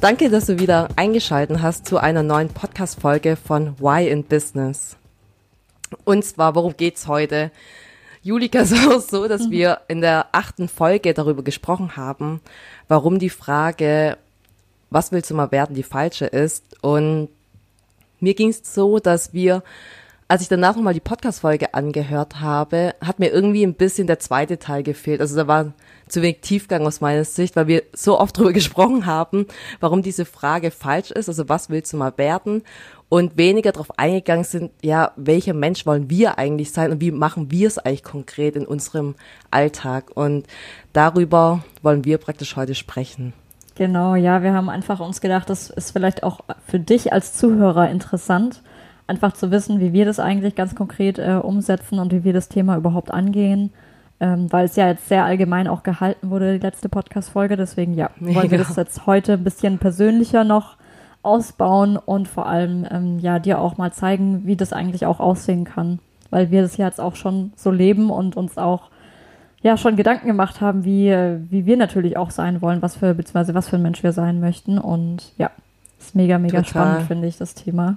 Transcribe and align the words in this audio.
Danke, 0.00 0.28
dass 0.28 0.46
du 0.46 0.58
wieder 0.58 0.88
eingeschaltet 0.96 1.62
hast 1.62 1.86
zu 1.86 1.96
einer 1.96 2.22
neuen 2.22 2.50
Podcast-Folge 2.50 3.36
von 3.36 3.78
Why 3.80 4.08
in 4.08 4.24
Business. 4.24 4.96
Und 6.04 6.22
zwar, 6.22 6.54
worum 6.54 6.76
geht's 6.76 7.08
heute? 7.08 7.50
Julika 8.22 8.60
ist 8.60 8.74
auch 8.88 9.00
so, 9.00 9.26
dass 9.26 9.46
mhm. 9.46 9.50
wir 9.52 9.80
in 9.88 10.02
der 10.02 10.26
achten 10.32 10.68
Folge 10.68 11.14
darüber 11.14 11.42
gesprochen 11.42 11.96
haben, 11.96 12.40
warum 12.88 13.18
die 13.18 13.30
Frage, 13.30 14.18
was 14.90 15.12
willst 15.12 15.30
du 15.30 15.34
mal 15.34 15.50
werden, 15.50 15.74
die 15.74 15.82
falsche 15.82 16.26
ist. 16.26 16.64
Und 16.82 17.30
mir 18.20 18.34
ging's 18.34 18.74
so, 18.74 18.98
dass 18.98 19.32
wir, 19.32 19.62
als 20.28 20.42
ich 20.42 20.48
danach 20.48 20.74
nochmal 20.74 20.94
die 20.94 21.00
Podcast-Folge 21.00 21.72
angehört 21.74 22.40
habe, 22.40 22.94
hat 23.00 23.20
mir 23.20 23.28
irgendwie 23.28 23.62
ein 23.62 23.74
bisschen 23.74 24.08
der 24.08 24.18
zweite 24.18 24.58
Teil 24.58 24.82
gefehlt. 24.82 25.20
Also 25.20 25.36
da 25.36 25.46
war 25.46 25.72
zu 26.08 26.20
wenig 26.20 26.40
Tiefgang 26.40 26.84
aus 26.84 27.00
meiner 27.00 27.24
Sicht, 27.24 27.54
weil 27.54 27.68
wir 27.68 27.84
so 27.92 28.18
oft 28.18 28.36
darüber 28.36 28.52
gesprochen 28.54 29.06
haben, 29.06 29.46
warum 29.78 30.02
diese 30.02 30.24
Frage 30.24 30.72
falsch 30.72 31.12
ist. 31.12 31.28
Also 31.28 31.48
was 31.48 31.70
willst 31.70 31.92
du 31.92 31.96
mal 31.96 32.12
werden? 32.16 32.62
Und 33.08 33.36
weniger 33.36 33.70
darauf 33.70 33.96
eingegangen 34.00 34.44
sind, 34.44 34.72
ja, 34.82 35.12
welcher 35.14 35.54
Mensch 35.54 35.86
wollen 35.86 36.10
wir 36.10 36.38
eigentlich 36.38 36.72
sein 36.72 36.90
und 36.90 37.00
wie 37.00 37.12
machen 37.12 37.52
wir 37.52 37.68
es 37.68 37.78
eigentlich 37.78 38.02
konkret 38.02 38.56
in 38.56 38.66
unserem 38.66 39.14
Alltag? 39.52 40.10
Und 40.12 40.48
darüber 40.92 41.62
wollen 41.82 42.04
wir 42.04 42.18
praktisch 42.18 42.56
heute 42.56 42.74
sprechen. 42.74 43.32
Genau, 43.76 44.16
ja, 44.16 44.42
wir 44.42 44.54
haben 44.54 44.70
einfach 44.70 44.98
uns 44.98 45.20
gedacht, 45.20 45.50
das 45.50 45.70
ist 45.70 45.92
vielleicht 45.92 46.24
auch 46.24 46.40
für 46.66 46.80
dich 46.80 47.12
als 47.12 47.34
Zuhörer 47.34 47.90
interessant, 47.90 48.62
einfach 49.06 49.32
zu 49.32 49.50
wissen, 49.50 49.80
wie 49.80 49.92
wir 49.92 50.04
das 50.04 50.18
eigentlich 50.18 50.54
ganz 50.54 50.74
konkret 50.74 51.18
äh, 51.18 51.40
umsetzen 51.42 51.98
und 51.98 52.12
wie 52.12 52.24
wir 52.24 52.32
das 52.32 52.48
Thema 52.48 52.76
überhaupt 52.76 53.10
angehen 53.10 53.72
ähm, 54.18 54.50
weil 54.50 54.64
es 54.64 54.76
ja 54.76 54.88
jetzt 54.88 55.08
sehr 55.08 55.24
allgemein 55.24 55.68
auch 55.68 55.82
gehalten 55.82 56.30
wurde, 56.30 56.58
die 56.58 56.64
letzte 56.64 56.88
Podcast-Folge. 56.88 57.56
Deswegen, 57.56 57.94
ja, 57.94 58.10
wollen 58.20 58.50
wir 58.50 58.58
das 58.58 58.76
jetzt 58.76 59.06
heute 59.06 59.34
ein 59.34 59.44
bisschen 59.44 59.78
persönlicher 59.78 60.44
noch 60.44 60.76
ausbauen 61.22 61.96
und 61.96 62.28
vor 62.28 62.46
allem, 62.46 62.86
ähm, 62.90 63.18
ja, 63.18 63.38
dir 63.38 63.60
auch 63.60 63.76
mal 63.76 63.92
zeigen, 63.92 64.46
wie 64.46 64.56
das 64.56 64.72
eigentlich 64.72 65.06
auch 65.06 65.20
aussehen 65.20 65.64
kann. 65.64 65.98
Weil 66.30 66.50
wir 66.50 66.62
das 66.62 66.76
ja 66.76 66.86
jetzt 66.86 67.00
auch 67.00 67.16
schon 67.16 67.52
so 67.56 67.70
leben 67.70 68.10
und 68.10 68.36
uns 68.36 68.58
auch 68.58 68.90
ja 69.62 69.76
schon 69.76 69.96
Gedanken 69.96 70.28
gemacht 70.28 70.60
haben, 70.60 70.84
wie, 70.84 71.10
wie 71.50 71.66
wir 71.66 71.76
natürlich 71.76 72.16
auch 72.16 72.30
sein 72.30 72.62
wollen, 72.62 72.82
was 72.82 72.96
für, 72.96 73.14
beziehungsweise 73.14 73.54
was 73.54 73.68
für 73.68 73.76
ein 73.76 73.82
Mensch 73.82 74.02
wir 74.02 74.12
sein 74.12 74.40
möchten. 74.40 74.78
Und 74.78 75.32
ja, 75.36 75.50
ist 75.98 76.14
mega, 76.14 76.38
mega 76.38 76.62
Total. 76.62 76.70
spannend, 76.70 77.02
finde 77.08 77.26
ich, 77.26 77.36
das 77.36 77.54
Thema 77.54 77.96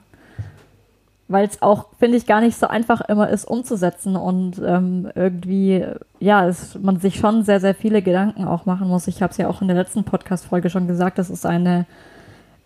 weil 1.30 1.48
es 1.48 1.62
auch, 1.62 1.86
finde 2.00 2.18
ich, 2.18 2.26
gar 2.26 2.42
nicht 2.42 2.58
so 2.58 2.68
einfach 2.68 3.02
immer 3.02 3.30
ist 3.30 3.46
umzusetzen 3.46 4.16
und 4.16 4.60
ähm, 4.66 5.10
irgendwie, 5.14 5.86
ja, 6.20 6.48
es, 6.48 6.78
man 6.82 7.00
sich 7.00 7.18
schon 7.18 7.44
sehr, 7.44 7.60
sehr 7.60 7.76
viele 7.76 8.02
Gedanken 8.02 8.46
auch 8.46 8.66
machen 8.66 8.88
muss. 8.88 9.08
Ich 9.08 9.22
habe 9.22 9.32
es 9.32 9.38
ja 9.38 9.48
auch 9.48 9.62
in 9.62 9.68
der 9.68 9.78
letzten 9.78 10.04
Podcast-Folge 10.04 10.72
schon 10.72 10.88
gesagt, 10.88 11.20
das 11.20 11.30
ist 11.30 11.46
eine, 11.46 11.86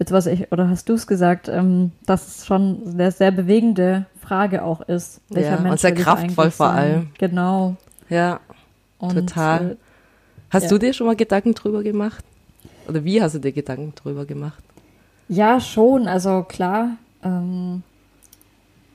was 0.10 0.28
ich, 0.28 0.50
oder 0.52 0.70
hast 0.70 0.88
du 0.88 0.94
es 0.94 1.08
gesagt, 1.08 1.50
ähm, 1.50 1.92
dass 2.06 2.40
es 2.40 2.46
schon 2.46 2.80
eine 2.88 3.12
sehr 3.12 3.32
bewegende 3.32 4.06
Frage 4.22 4.64
auch 4.64 4.82
ist. 4.82 5.20
Welcher 5.30 5.56
ja, 5.56 5.60
Mensch 5.60 5.72
und 5.72 5.80
sehr 5.80 5.94
kraftvoll 5.94 6.50
vor 6.50 6.70
allem. 6.70 7.10
Genau. 7.20 7.76
Ja, 8.10 8.40
und, 8.98 9.14
total. 9.14 9.72
Äh, 9.72 9.76
hast 10.52 10.64
ja. 10.64 10.70
du 10.70 10.78
dir 10.78 10.94
schon 10.94 11.08
mal 11.08 11.18
Gedanken 11.18 11.54
drüber 11.54 11.84
gemacht? 11.84 12.24
Oder 12.88 13.04
wie 13.04 13.22
hast 13.22 13.36
du 13.36 13.40
dir 13.40 13.52
Gedanken 13.52 13.94
drüber 13.96 14.26
gemacht? 14.26 14.64
Ja, 15.28 15.60
schon. 15.60 16.08
Also 16.08 16.44
klar, 16.44 16.92
ähm, 17.24 17.84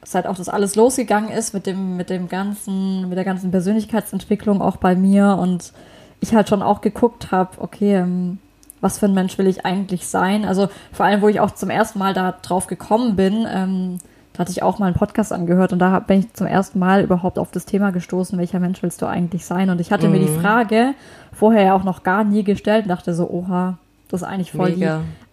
seit 0.04 0.26
auch 0.26 0.36
das 0.36 0.48
alles 0.48 0.76
losgegangen 0.76 1.31
ist 1.31 1.54
mit 1.54 1.66
dem, 1.66 1.97
mit 1.97 2.10
dem 2.10 2.28
ganzen, 2.28 3.09
mit 3.09 3.16
der 3.16 3.25
ganzen 3.25 3.50
Persönlichkeitsentwicklung 3.50 4.62
auch 4.62 4.76
bei 4.76 4.94
mir 4.94 5.36
und 5.41 5.72
ich 6.20 6.34
halt 6.34 6.48
schon 6.48 6.62
auch 6.62 6.81
geguckt 6.81 7.31
habe, 7.31 7.50
okay, 7.59 7.97
ähm, 7.97 8.38
was 8.81 8.98
für 8.98 9.06
ein 9.06 9.14
Mensch 9.14 9.38
will 9.38 9.47
ich 9.47 9.66
eigentlich 9.66 10.06
sein? 10.06 10.44
Also 10.44 10.69
vor 10.92 11.06
allem, 11.06 11.20
wo 11.20 11.28
ich 11.28 11.41
auch 11.41 11.50
zum 11.50 11.70
ersten 11.70 11.98
Mal 11.98 12.14
da 12.14 12.32
drauf 12.32 12.66
gekommen 12.66 13.16
bin, 13.16 13.47
ähm, 13.53 13.98
da 14.32 14.41
hatte 14.41 14.53
ich 14.53 14.62
auch 14.62 14.78
mal 14.78 14.87
einen 14.87 14.94
Podcast 14.94 15.32
angehört 15.32 15.72
und 15.72 15.81
da 15.81 15.98
bin 15.98 16.20
ich 16.20 16.32
zum 16.34 16.47
ersten 16.47 16.78
Mal 16.78 17.03
überhaupt 17.03 17.41
auf 17.41 17.50
das 17.50 17.64
Thema 17.64 17.91
gestoßen, 17.91 18.38
welcher 18.38 18.60
Mensch 18.60 18.82
willst 18.82 19.03
du 19.03 19.06
eigentlich 19.06 19.44
sein? 19.44 19.69
Und 19.69 19.81
ich 19.81 19.91
hatte 19.91 20.06
mhm. 20.06 20.12
mir 20.12 20.20
die 20.20 20.31
mhm. 20.31 20.41
Frage 20.41 20.94
vorher 21.32 21.64
ja 21.64 21.75
auch 21.75 21.82
noch 21.82 22.04
gar 22.04 22.22
nie 22.22 22.44
gestellt 22.44 22.84
und 22.84 22.88
dachte 22.88 23.14
so, 23.14 23.28
oha, 23.28 23.78
das 24.08 24.22
ist 24.22 24.28
eigentlich 24.28 24.53
voll, 24.53 24.72
die, 24.72 24.88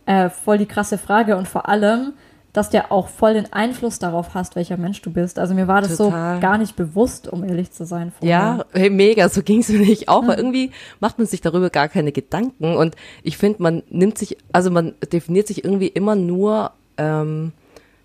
äh, 0.07 0.29
voll 0.29 0.57
die 0.57 0.65
krasse 0.65 0.97
Frage 0.97 1.37
und 1.37 1.47
vor 1.47 1.69
allem, 1.69 2.13
dass 2.55 2.69
der 2.69 2.89
auch 2.89 3.09
voll 3.09 3.33
den 3.33 3.51
Einfluss 3.51 3.99
darauf 3.99 4.33
hast, 4.33 4.55
welcher 4.55 4.77
Mensch 4.77 5.01
du 5.01 5.11
bist. 5.11 5.39
Also 5.39 5.53
mir 5.53 5.67
war 5.67 5.81
das 5.81 5.97
Total. 5.97 6.35
so 6.35 6.41
gar 6.41 6.57
nicht 6.57 6.77
bewusst, 6.77 7.27
um 7.27 7.43
ehrlich 7.43 7.71
zu 7.71 7.85
sein. 7.85 8.13
Vorher. 8.17 8.29
Ja, 8.29 8.65
hey, 8.71 8.89
mega, 8.89 9.27
so 9.27 9.43
ging 9.43 9.59
es 9.59 9.67
mir 9.67 9.79
nicht 9.79 10.07
auch, 10.07 10.25
weil 10.25 10.37
irgendwie 10.37 10.71
macht 11.01 11.17
man 11.17 11.27
sich 11.27 11.41
darüber 11.41 11.69
gar 11.69 11.89
keine 11.89 12.13
Gedanken 12.13 12.77
und 12.77 12.95
ich 13.23 13.37
finde, 13.37 13.61
man 13.61 13.83
nimmt 13.89 14.17
sich, 14.17 14.37
also 14.53 14.71
man 14.71 14.93
definiert 15.11 15.47
sich 15.47 15.65
irgendwie 15.65 15.89
immer 15.89 16.15
nur, 16.15 16.71
ähm, 16.97 17.51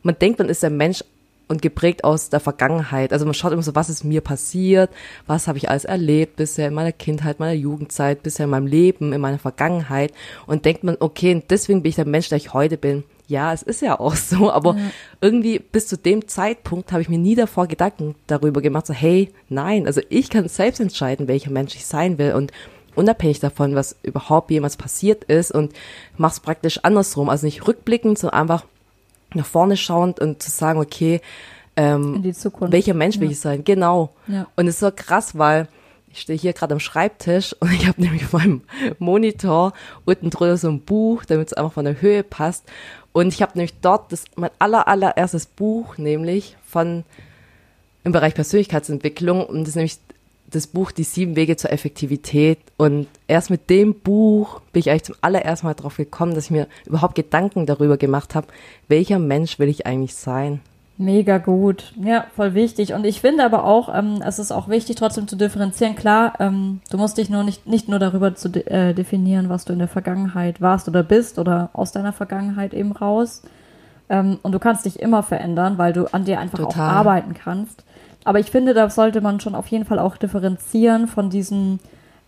man 0.02 0.18
denkt, 0.18 0.40
man 0.40 0.48
ist 0.48 0.64
ein 0.64 0.76
Mensch 0.76 1.04
und 1.46 1.62
geprägt 1.62 2.02
aus 2.02 2.28
der 2.28 2.40
Vergangenheit. 2.40 3.12
Also 3.12 3.26
man 3.26 3.34
schaut 3.34 3.52
immer 3.52 3.62
so, 3.62 3.76
was 3.76 3.88
ist 3.88 4.02
mir 4.02 4.20
passiert, 4.20 4.90
was 5.28 5.46
habe 5.46 5.58
ich 5.58 5.70
alles 5.70 5.84
erlebt 5.84 6.36
bisher 6.36 6.66
in 6.66 6.74
meiner 6.74 6.92
Kindheit, 6.92 7.38
meiner 7.38 7.52
Jugendzeit, 7.52 8.24
bisher 8.24 8.44
in 8.44 8.50
meinem 8.50 8.66
Leben, 8.66 9.12
in 9.12 9.20
meiner 9.20 9.38
Vergangenheit 9.38 10.12
und 10.46 10.64
denkt 10.64 10.82
man, 10.82 10.96
okay, 10.98 11.40
deswegen 11.48 11.82
bin 11.82 11.90
ich 11.90 11.96
der 11.96 12.04
Mensch, 12.04 12.28
der 12.28 12.38
ich 12.38 12.52
heute 12.52 12.76
bin 12.76 13.04
ja, 13.30 13.52
es 13.52 13.62
ist 13.62 13.80
ja 13.80 13.98
auch 13.98 14.16
so, 14.16 14.50
aber 14.50 14.76
ja. 14.76 14.90
irgendwie 15.20 15.58
bis 15.58 15.86
zu 15.86 15.96
dem 15.96 16.28
Zeitpunkt 16.28 16.92
habe 16.92 17.00
ich 17.00 17.08
mir 17.08 17.18
nie 17.18 17.34
davor 17.34 17.66
Gedanken 17.66 18.14
darüber 18.26 18.60
gemacht, 18.60 18.86
so 18.86 18.92
hey, 18.92 19.32
nein, 19.48 19.86
also 19.86 20.00
ich 20.10 20.28
kann 20.28 20.46
selbst 20.48 20.80
entscheiden, 20.80 21.28
welcher 21.28 21.50
Mensch 21.50 21.74
ich 21.76 21.86
sein 21.86 22.18
will 22.18 22.34
und 22.34 22.52
unabhängig 22.96 23.40
davon, 23.40 23.74
was 23.74 23.96
überhaupt 24.02 24.50
jemals 24.50 24.76
passiert 24.76 25.24
ist 25.24 25.52
und 25.52 25.72
mach's 26.16 26.40
praktisch 26.40 26.80
andersrum, 26.82 27.28
also 27.28 27.46
nicht 27.46 27.66
rückblickend, 27.66 28.18
sondern 28.18 28.40
einfach 28.40 28.64
nach 29.32 29.46
vorne 29.46 29.76
schauend 29.76 30.20
und 30.20 30.42
zu 30.42 30.50
sagen, 30.50 30.80
okay, 30.80 31.20
ähm, 31.76 32.22
welcher 32.24 32.94
Mensch 32.94 33.16
ja. 33.16 33.22
will 33.22 33.30
ich 33.30 33.40
sein? 33.40 33.62
Genau. 33.64 34.12
Ja. 34.26 34.48
Und 34.56 34.66
es 34.66 34.74
ist 34.74 34.80
so 34.80 34.90
krass, 34.94 35.38
weil 35.38 35.68
ich 36.12 36.20
stehe 36.20 36.38
hier 36.38 36.52
gerade 36.52 36.74
am 36.74 36.80
Schreibtisch 36.80 37.54
und 37.60 37.72
ich 37.72 37.86
habe 37.86 38.00
nämlich 38.00 38.24
auf 38.24 38.32
meinem 38.32 38.62
Monitor 38.98 39.72
unten 40.04 40.30
drüber 40.30 40.56
so 40.56 40.68
ein 40.68 40.80
Buch, 40.80 41.24
damit 41.24 41.48
es 41.48 41.52
einfach 41.52 41.72
von 41.72 41.84
der 41.84 42.00
Höhe 42.00 42.22
passt. 42.22 42.64
Und 43.12 43.34
ich 43.34 43.42
habe 43.42 43.52
nämlich 43.56 43.74
dort 43.80 44.12
das, 44.12 44.24
mein 44.36 44.50
aller, 44.58 44.86
allererstes 44.86 45.46
Buch, 45.46 45.98
nämlich 45.98 46.56
von 46.66 47.04
im 48.04 48.12
Bereich 48.12 48.34
Persönlichkeitsentwicklung. 48.34 49.44
Und 49.44 49.62
das 49.62 49.70
ist 49.70 49.76
nämlich 49.76 49.98
das 50.50 50.66
Buch 50.66 50.90
Die 50.90 51.04
sieben 51.04 51.36
Wege 51.36 51.56
zur 51.56 51.72
Effektivität. 51.72 52.58
Und 52.76 53.06
erst 53.26 53.50
mit 53.50 53.70
dem 53.70 53.94
Buch 53.94 54.60
bin 54.72 54.80
ich 54.80 54.90
eigentlich 54.90 55.04
zum 55.04 55.16
allerersten 55.20 55.66
Mal 55.66 55.74
darauf 55.74 55.96
gekommen, 55.96 56.34
dass 56.34 56.46
ich 56.46 56.50
mir 56.50 56.68
überhaupt 56.86 57.14
Gedanken 57.14 57.66
darüber 57.66 57.96
gemacht 57.96 58.34
habe, 58.34 58.48
welcher 58.88 59.18
Mensch 59.18 59.58
will 59.58 59.68
ich 59.68 59.86
eigentlich 59.86 60.14
sein. 60.14 60.60
Mega 61.00 61.38
gut. 61.38 61.94
Ja, 61.98 62.26
voll 62.36 62.52
wichtig. 62.52 62.92
Und 62.92 63.06
ich 63.06 63.22
finde 63.22 63.42
aber 63.42 63.64
auch, 63.64 63.88
ähm, 63.94 64.20
es 64.22 64.38
ist 64.38 64.52
auch 64.52 64.68
wichtig, 64.68 64.96
trotzdem 64.96 65.26
zu 65.26 65.34
differenzieren. 65.34 65.96
Klar, 65.96 66.34
ähm, 66.40 66.82
du 66.90 66.98
musst 66.98 67.16
dich 67.16 67.30
nur 67.30 67.42
nicht, 67.42 67.66
nicht 67.66 67.88
nur 67.88 67.98
darüber 67.98 68.34
zu 68.34 68.50
de 68.50 68.66
äh, 68.66 68.92
definieren, 68.92 69.48
was 69.48 69.64
du 69.64 69.72
in 69.72 69.78
der 69.78 69.88
Vergangenheit 69.88 70.60
warst 70.60 70.88
oder 70.88 71.02
bist 71.02 71.38
oder 71.38 71.70
aus 71.72 71.92
deiner 71.92 72.12
Vergangenheit 72.12 72.74
eben 72.74 72.92
raus. 72.92 73.40
Ähm, 74.10 74.40
und 74.42 74.52
du 74.52 74.58
kannst 74.58 74.84
dich 74.84 75.00
immer 75.00 75.22
verändern, 75.22 75.78
weil 75.78 75.94
du 75.94 76.04
an 76.12 76.26
dir 76.26 76.38
einfach 76.38 76.58
Total. 76.58 76.90
auch 76.90 76.96
arbeiten 76.96 77.32
kannst. 77.32 77.82
Aber 78.24 78.38
ich 78.38 78.50
finde, 78.50 78.74
da 78.74 78.90
sollte 78.90 79.22
man 79.22 79.40
schon 79.40 79.54
auf 79.54 79.68
jeden 79.68 79.86
Fall 79.86 79.98
auch 79.98 80.18
differenzieren 80.18 81.08
von 81.08 81.30
diesem, 81.30 81.78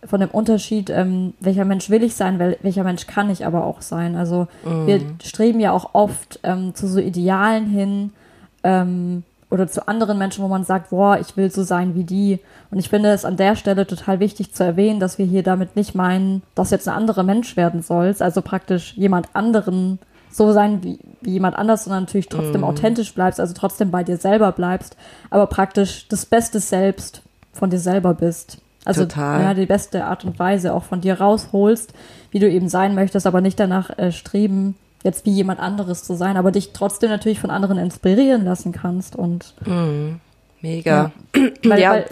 von 0.03 0.19
dem 0.19 0.31
Unterschied, 0.31 0.89
ähm, 0.89 1.35
welcher 1.39 1.65
Mensch 1.65 1.91
will 1.91 2.01
ich 2.01 2.15
sein, 2.15 2.39
wel 2.39 2.57
welcher 2.63 2.83
Mensch 2.83 3.05
kann 3.05 3.29
ich 3.29 3.45
aber 3.45 3.65
auch 3.65 3.83
sein. 3.83 4.15
Also 4.15 4.47
mm. 4.65 4.87
wir 4.87 5.01
streben 5.23 5.59
ja 5.59 5.71
auch 5.71 5.91
oft 5.93 6.39
ähm, 6.41 6.73
zu 6.73 6.87
so 6.87 6.99
Idealen 6.99 7.67
hin, 7.67 8.13
ähm, 8.63 9.23
oder 9.49 9.67
zu 9.67 9.87
anderen 9.87 10.17
Menschen, 10.17 10.43
wo 10.43 10.47
man 10.47 10.63
sagt, 10.63 10.89
boah, 10.89 11.19
ich 11.19 11.37
will 11.37 11.51
so 11.51 11.61
sein 11.63 11.93
wie 11.93 12.03
die. 12.03 12.39
Und 12.71 12.79
ich 12.79 12.89
finde 12.89 13.09
es 13.09 13.23
an 13.23 13.37
der 13.37 13.55
Stelle 13.55 13.85
total 13.85 14.19
wichtig 14.19 14.51
zu 14.53 14.63
erwähnen, 14.63 14.99
dass 14.99 15.19
wir 15.19 15.27
hier 15.27 15.43
damit 15.43 15.75
nicht 15.75 15.93
meinen, 15.93 16.41
dass 16.55 16.71
jetzt 16.71 16.87
ein 16.87 16.95
anderer 16.95 17.21
Mensch 17.21 17.55
werden 17.55 17.83
sollst, 17.83 18.23
also 18.23 18.41
praktisch 18.41 18.93
jemand 18.95 19.27
anderen 19.33 19.99
so 20.31 20.51
sein 20.51 20.83
wie, 20.83 20.97
wie 21.21 21.33
jemand 21.33 21.55
anders, 21.55 21.83
sondern 21.83 22.03
natürlich 22.03 22.29
trotzdem 22.29 22.61
mm. 22.61 22.63
authentisch 22.63 23.13
bleibst, 23.13 23.39
also 23.39 23.53
trotzdem 23.53 23.91
bei 23.91 24.03
dir 24.03 24.17
selber 24.17 24.51
bleibst, 24.51 24.97
aber 25.29 25.45
praktisch 25.45 26.07
das 26.07 26.25
Beste 26.25 26.59
selbst 26.59 27.21
von 27.51 27.69
dir 27.69 27.79
selber 27.79 28.15
bist. 28.15 28.57
Also 28.85 29.03
Total. 29.03 29.41
ja, 29.41 29.53
die 29.53 29.65
beste 29.65 30.05
Art 30.05 30.25
und 30.25 30.39
Weise 30.39 30.73
auch 30.73 30.83
von 30.83 30.99
dir 30.99 31.19
rausholst, 31.19 31.93
wie 32.31 32.39
du 32.39 32.49
eben 32.49 32.67
sein 32.67 32.95
möchtest, 32.95 33.27
aber 33.27 33.39
nicht 33.39 33.59
danach 33.59 33.97
äh, 33.97 34.11
streben, 34.11 34.75
jetzt 35.03 35.25
wie 35.25 35.31
jemand 35.31 35.59
anderes 35.59 36.03
zu 36.03 36.15
sein, 36.15 36.37
aber 36.37 36.51
dich 36.51 36.71
trotzdem 36.73 37.09
natürlich 37.09 37.39
von 37.39 37.49
anderen 37.49 37.77
inspirieren 37.77 38.45
lassen 38.45 38.71
kannst 38.71 39.15
und 39.15 39.53
Mhm. 39.65 40.19
Mega. 40.61 41.11
ja, 41.35 41.41
weil, 41.65 41.79
ja, 41.81 41.91
weil, 41.91 42.05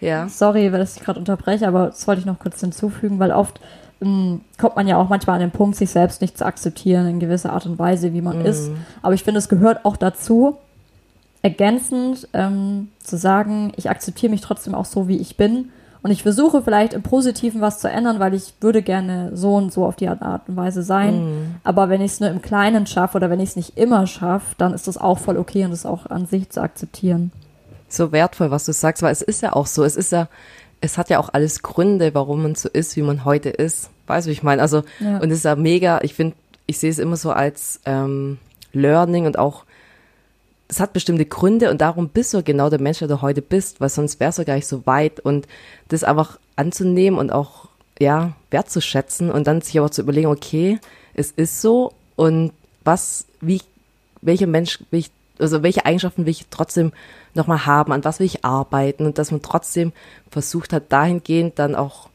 ja. 0.00 0.28
sorry, 0.28 0.72
weil 0.72 0.82
ich 0.82 0.94
gerade 0.96 1.18
unterbreche, 1.18 1.68
aber 1.68 1.86
das 1.86 2.06
wollte 2.08 2.20
ich 2.20 2.26
noch 2.26 2.38
kurz 2.38 2.60
hinzufügen, 2.60 3.18
weil 3.18 3.30
oft 3.30 3.60
mh, 4.00 4.38
kommt 4.58 4.76
man 4.76 4.88
ja 4.88 4.96
auch 4.96 5.10
manchmal 5.10 5.34
an 5.34 5.40
den 5.42 5.50
Punkt, 5.50 5.76
sich 5.76 5.90
selbst 5.90 6.22
nicht 6.22 6.38
zu 6.38 6.46
akzeptieren 6.46 7.06
in 7.06 7.20
gewisser 7.20 7.52
Art 7.52 7.66
und 7.66 7.78
Weise, 7.78 8.14
wie 8.14 8.22
man 8.22 8.40
ist. 8.46 8.70
Aber 9.02 9.12
ich 9.14 9.22
finde, 9.22 9.38
es 9.38 9.50
gehört 9.50 9.84
auch 9.84 9.96
dazu, 9.98 10.56
ergänzend 11.42 12.26
ähm, 12.32 12.88
zu 13.02 13.16
sagen, 13.18 13.72
ich 13.76 13.90
akzeptiere 13.90 14.30
mich 14.30 14.40
trotzdem 14.40 14.74
auch 14.74 14.86
so, 14.86 15.08
wie 15.08 15.18
ich 15.18 15.36
bin. 15.36 15.70
Und 16.04 16.10
ich 16.10 16.22
versuche 16.22 16.60
vielleicht 16.62 16.92
im 16.92 17.00
Positiven 17.02 17.62
was 17.62 17.78
zu 17.78 17.88
ändern, 17.88 18.20
weil 18.20 18.34
ich 18.34 18.52
würde 18.60 18.82
gerne 18.82 19.30
so 19.34 19.54
und 19.56 19.72
so 19.72 19.86
auf 19.86 19.96
die 19.96 20.06
Art 20.06 20.48
und 20.48 20.54
Weise 20.54 20.82
sein. 20.82 21.56
Aber 21.64 21.88
wenn 21.88 22.02
ich 22.02 22.12
es 22.12 22.20
nur 22.20 22.28
im 22.28 22.42
Kleinen 22.42 22.86
schaffe 22.86 23.16
oder 23.16 23.30
wenn 23.30 23.40
ich 23.40 23.48
es 23.50 23.56
nicht 23.56 23.78
immer 23.78 24.06
schaffe, 24.06 24.54
dann 24.58 24.74
ist 24.74 24.86
das 24.86 24.98
auch 24.98 25.18
voll 25.18 25.38
okay 25.38 25.64
und 25.64 25.70
das 25.70 25.86
auch 25.86 26.04
an 26.10 26.26
sich 26.26 26.50
zu 26.50 26.60
akzeptieren. 26.60 27.32
so 27.88 28.12
wertvoll, 28.12 28.50
was 28.50 28.66
du 28.66 28.72
sagst, 28.74 29.02
weil 29.02 29.12
es 29.12 29.22
ist 29.22 29.40
ja 29.40 29.54
auch 29.54 29.66
so, 29.66 29.82
es 29.82 29.96
ist 29.96 30.12
ja, 30.12 30.28
es 30.82 30.98
hat 30.98 31.08
ja 31.08 31.18
auch 31.18 31.30
alles 31.32 31.62
Gründe, 31.62 32.14
warum 32.14 32.42
man 32.42 32.54
so 32.54 32.68
ist, 32.68 32.96
wie 32.96 33.02
man 33.02 33.24
heute 33.24 33.48
ist. 33.48 33.88
Weißt 34.06 34.26
du, 34.26 34.28
wie 34.28 34.34
ich 34.34 34.42
meine? 34.42 34.60
Also, 34.60 34.82
Ja. 35.00 35.18
und 35.18 35.30
es 35.30 35.38
ist 35.38 35.44
ja 35.44 35.56
mega, 35.56 36.00
ich 36.02 36.12
finde, 36.12 36.36
ich 36.66 36.78
sehe 36.78 36.90
es 36.90 36.98
immer 36.98 37.16
so 37.16 37.30
als 37.30 37.80
ähm, 37.86 38.36
Learning 38.74 39.24
und 39.24 39.38
auch, 39.38 39.64
es 40.74 40.80
hat 40.80 40.92
bestimmte 40.92 41.24
Gründe 41.24 41.70
und 41.70 41.80
darum 41.80 42.08
bist 42.08 42.34
du 42.34 42.42
genau 42.42 42.68
der 42.68 42.80
Mensch, 42.80 42.98
der 42.98 43.06
du 43.06 43.22
heute 43.22 43.42
bist, 43.42 43.80
weil 43.80 43.88
sonst 43.88 44.18
wärst 44.18 44.40
du 44.40 44.44
gar 44.44 44.56
nicht 44.56 44.66
so 44.66 44.84
weit 44.86 45.20
und 45.20 45.46
das 45.86 46.02
einfach 46.02 46.40
anzunehmen 46.56 47.16
und 47.16 47.30
auch, 47.30 47.68
ja, 48.00 48.32
wertzuschätzen 48.50 49.30
und 49.30 49.46
dann 49.46 49.60
sich 49.60 49.78
aber 49.78 49.92
zu 49.92 50.02
überlegen, 50.02 50.26
okay, 50.26 50.80
es 51.14 51.30
ist 51.30 51.62
so 51.62 51.92
und 52.16 52.52
was, 52.82 53.26
wie, 53.40 53.62
welcher 54.20 54.48
Mensch 54.48 54.80
will 54.90 54.98
ich, 54.98 55.12
also 55.38 55.62
welche 55.62 55.86
Eigenschaften 55.86 56.26
will 56.26 56.32
ich 56.32 56.46
trotzdem 56.50 56.92
nochmal 57.34 57.66
haben, 57.66 57.92
an 57.92 58.02
was 58.02 58.18
will 58.18 58.26
ich 58.26 58.44
arbeiten 58.44 59.06
und 59.06 59.18
dass 59.18 59.30
man 59.30 59.42
trotzdem 59.42 59.92
versucht 60.28 60.72
hat, 60.72 60.90
dahingehend 60.90 61.56
dann 61.60 61.76
auch 61.76 62.08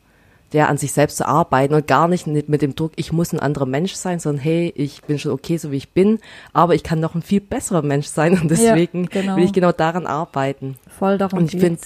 der 0.53 0.69
an 0.69 0.77
sich 0.77 0.91
selbst 0.91 1.17
zu 1.17 1.27
arbeiten 1.27 1.73
und 1.73 1.87
gar 1.87 2.07
nicht 2.07 2.27
mit 2.27 2.61
dem 2.61 2.75
Druck, 2.75 2.93
ich 2.95 3.11
muss 3.11 3.33
ein 3.33 3.39
anderer 3.39 3.65
Mensch 3.65 3.93
sein, 3.93 4.19
sondern 4.19 4.43
hey, 4.43 4.73
ich 4.75 5.03
bin 5.03 5.19
schon 5.19 5.31
okay, 5.31 5.57
so 5.57 5.71
wie 5.71 5.77
ich 5.77 5.89
bin, 5.89 6.19
aber 6.53 6.75
ich 6.75 6.83
kann 6.83 6.99
noch 6.99 7.15
ein 7.15 7.21
viel 7.21 7.41
besserer 7.41 7.81
Mensch 7.81 8.07
sein 8.07 8.39
und 8.39 8.49
deswegen 8.49 9.05
genau. 9.07 9.35
will 9.35 9.43
ich 9.43 9.53
genau 9.53 9.71
daran 9.71 10.07
arbeiten. 10.07 10.77
Voll 10.87 11.17
darum 11.17 11.39
Und 11.39 11.53
ich 11.53 11.59
finde, 11.59 11.79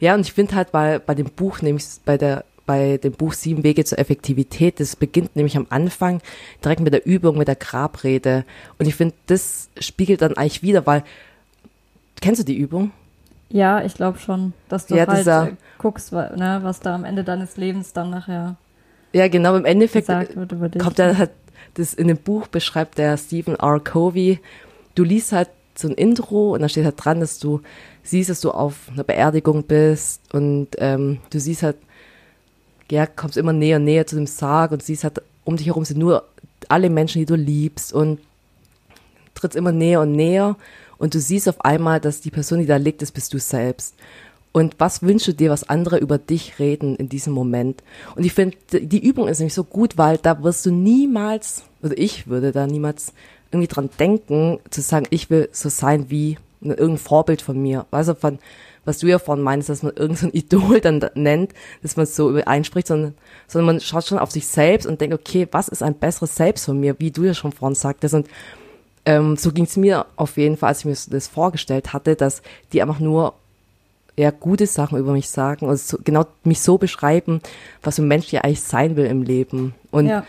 ja, 0.00 0.14
und 0.14 0.20
ich 0.20 0.32
finde 0.32 0.54
halt 0.54 0.72
bei, 0.72 0.98
bei 0.98 1.14
dem 1.14 1.26
Buch, 1.26 1.60
nämlich 1.60 1.84
bei 2.04 2.16
der, 2.16 2.44
bei 2.66 2.98
dem 2.98 3.12
Buch 3.12 3.32
Sieben 3.32 3.64
Wege 3.64 3.84
zur 3.84 3.98
Effektivität, 3.98 4.80
das 4.80 4.96
beginnt 4.96 5.36
nämlich 5.36 5.56
am 5.56 5.66
Anfang 5.70 6.20
direkt 6.62 6.80
mit 6.80 6.92
der 6.92 7.06
Übung, 7.06 7.36
mit 7.36 7.48
der 7.48 7.56
Grabrede. 7.56 8.44
Und 8.78 8.86
ich 8.86 8.94
finde, 8.94 9.14
das 9.26 9.68
spiegelt 9.78 10.22
dann 10.22 10.36
eigentlich 10.36 10.62
wieder, 10.62 10.86
weil, 10.86 11.02
kennst 12.20 12.40
du 12.40 12.44
die 12.44 12.56
Übung? 12.56 12.92
Ja, 13.50 13.82
ich 13.82 13.94
glaube 13.94 14.18
schon, 14.18 14.52
dass 14.68 14.86
du 14.86 14.94
Ja, 14.96 15.06
halt 15.06 15.26
äh, 15.26 15.56
guckst, 15.78 16.12
ne, 16.12 16.60
was 16.62 16.80
da 16.80 16.94
am 16.94 17.04
Ende 17.04 17.24
deines 17.24 17.56
Lebens 17.56 17.92
dann 17.92 18.10
nachher 18.10 18.56
Ja, 19.12 19.28
genau, 19.28 19.56
im 19.56 19.64
Endeffekt 19.64 20.06
gesagt 20.06 20.36
wird 20.36 20.52
über 20.52 20.68
dich. 20.68 20.82
kommt 20.82 20.98
dann 20.98 21.16
halt, 21.16 21.30
das 21.74 21.94
in 21.94 22.08
dem 22.08 22.18
Buch 22.18 22.46
beschreibt 22.48 22.98
der 22.98 23.16
Stephen 23.16 23.54
R. 23.56 23.80
Covey, 23.80 24.40
du 24.94 25.04
liest 25.04 25.32
halt 25.32 25.48
so 25.74 25.88
ein 25.88 25.94
Intro 25.94 26.54
und 26.54 26.60
da 26.60 26.68
steht 26.68 26.84
halt 26.84 27.02
dran, 27.02 27.20
dass 27.20 27.38
du 27.38 27.60
siehst, 28.02 28.28
dass 28.30 28.40
du 28.40 28.50
auf 28.50 28.88
einer 28.92 29.04
Beerdigung 29.04 29.62
bist 29.62 30.20
und 30.34 30.68
ähm, 30.78 31.18
du 31.30 31.38
siehst 31.40 31.62
halt, 31.62 31.76
ja, 32.90 33.06
kommst 33.06 33.36
immer 33.36 33.52
näher 33.52 33.76
und 33.76 33.84
näher 33.84 34.06
zu 34.06 34.16
dem 34.16 34.26
Sarg 34.26 34.72
und 34.72 34.82
siehst 34.82 35.04
halt, 35.04 35.22
um 35.44 35.56
dich 35.56 35.66
herum 35.66 35.84
sind 35.84 35.98
nur 35.98 36.24
alle 36.68 36.90
Menschen, 36.90 37.20
die 37.20 37.26
du 37.26 37.34
liebst 37.36 37.92
und 37.92 38.18
trittst 39.34 39.56
immer 39.56 39.72
näher 39.72 40.00
und 40.00 40.12
näher 40.12 40.56
und 40.98 41.14
du 41.14 41.20
siehst 41.20 41.48
auf 41.48 41.64
einmal, 41.64 42.00
dass 42.00 42.20
die 42.20 42.30
Person, 42.30 42.58
die 42.58 42.66
da 42.66 42.76
liegt, 42.76 43.02
das 43.02 43.12
bist 43.12 43.32
du 43.32 43.38
selbst. 43.38 43.94
Und 44.52 44.74
was 44.78 45.02
wünschst 45.02 45.28
du 45.28 45.32
dir, 45.32 45.50
was 45.50 45.68
andere 45.68 45.98
über 45.98 46.18
dich 46.18 46.58
reden 46.58 46.96
in 46.96 47.08
diesem 47.08 47.32
Moment? 47.32 47.82
Und 48.16 48.24
ich 48.24 48.32
finde, 48.32 48.56
die 48.72 49.04
Übung 49.04 49.28
ist 49.28 49.38
nämlich 49.38 49.54
so 49.54 49.62
gut, 49.62 49.98
weil 49.98 50.18
da 50.18 50.42
wirst 50.42 50.66
du 50.66 50.72
niemals, 50.72 51.64
also 51.82 51.94
ich 51.96 52.26
würde 52.26 52.50
da 52.50 52.66
niemals 52.66 53.12
irgendwie 53.52 53.68
dran 53.68 53.90
denken, 53.98 54.58
zu 54.70 54.80
sagen, 54.80 55.06
ich 55.10 55.30
will 55.30 55.48
so 55.52 55.68
sein 55.68 56.10
wie 56.10 56.38
irgendein 56.60 56.98
Vorbild 56.98 57.42
von 57.42 57.60
mir. 57.60 57.86
Weißt 57.90 58.08
du, 58.08 58.14
von, 58.14 58.38
was 58.84 58.98
du 58.98 59.06
ja 59.06 59.18
vorhin 59.18 59.44
meinst, 59.44 59.68
dass 59.68 59.82
man 59.82 59.94
irgendein 59.94 60.30
so 60.30 60.36
Idol 60.36 60.80
dann 60.80 61.00
da 61.00 61.10
nennt, 61.14 61.52
dass 61.82 61.96
man 61.96 62.06
so 62.06 62.34
einspricht, 62.34 62.88
sondern, 62.88 63.14
sondern 63.46 63.66
man 63.74 63.80
schaut 63.80 64.06
schon 64.06 64.18
auf 64.18 64.30
sich 64.30 64.46
selbst 64.46 64.86
und 64.86 65.00
denkt, 65.00 65.14
okay, 65.14 65.46
was 65.52 65.68
ist 65.68 65.82
ein 65.82 65.94
besseres 65.94 66.34
Selbst 66.34 66.64
von 66.64 66.80
mir, 66.80 66.96
wie 66.98 67.10
du 67.10 67.24
ja 67.24 67.34
schon 67.34 67.52
vorhin 67.52 67.74
sagtest. 67.74 68.14
Und 68.14 68.28
ähm, 69.08 69.38
so 69.38 69.52
ging 69.52 69.64
es 69.64 69.78
mir 69.78 70.04
auf 70.16 70.36
jeden 70.36 70.58
Fall, 70.58 70.68
als 70.68 70.80
ich 70.80 70.84
mir 70.84 70.94
das 71.10 71.28
vorgestellt 71.28 71.94
hatte, 71.94 72.14
dass 72.14 72.42
die 72.74 72.82
einfach 72.82 73.00
nur 73.00 73.32
ja, 74.18 74.30
gute 74.30 74.66
Sachen 74.66 74.98
über 74.98 75.12
mich 75.12 75.30
sagen 75.30 75.66
und 75.66 75.78
so, 75.78 75.96
genau 76.04 76.26
mich 76.44 76.60
so 76.60 76.76
beschreiben, 76.76 77.40
was 77.82 77.96
so 77.96 78.02
ein 78.02 78.08
Mensch 78.08 78.30
ja 78.32 78.42
eigentlich 78.42 78.60
sein 78.60 78.96
will 78.96 79.06
im 79.06 79.22
Leben. 79.22 79.74
Und 79.92 80.08
ja, 80.08 80.24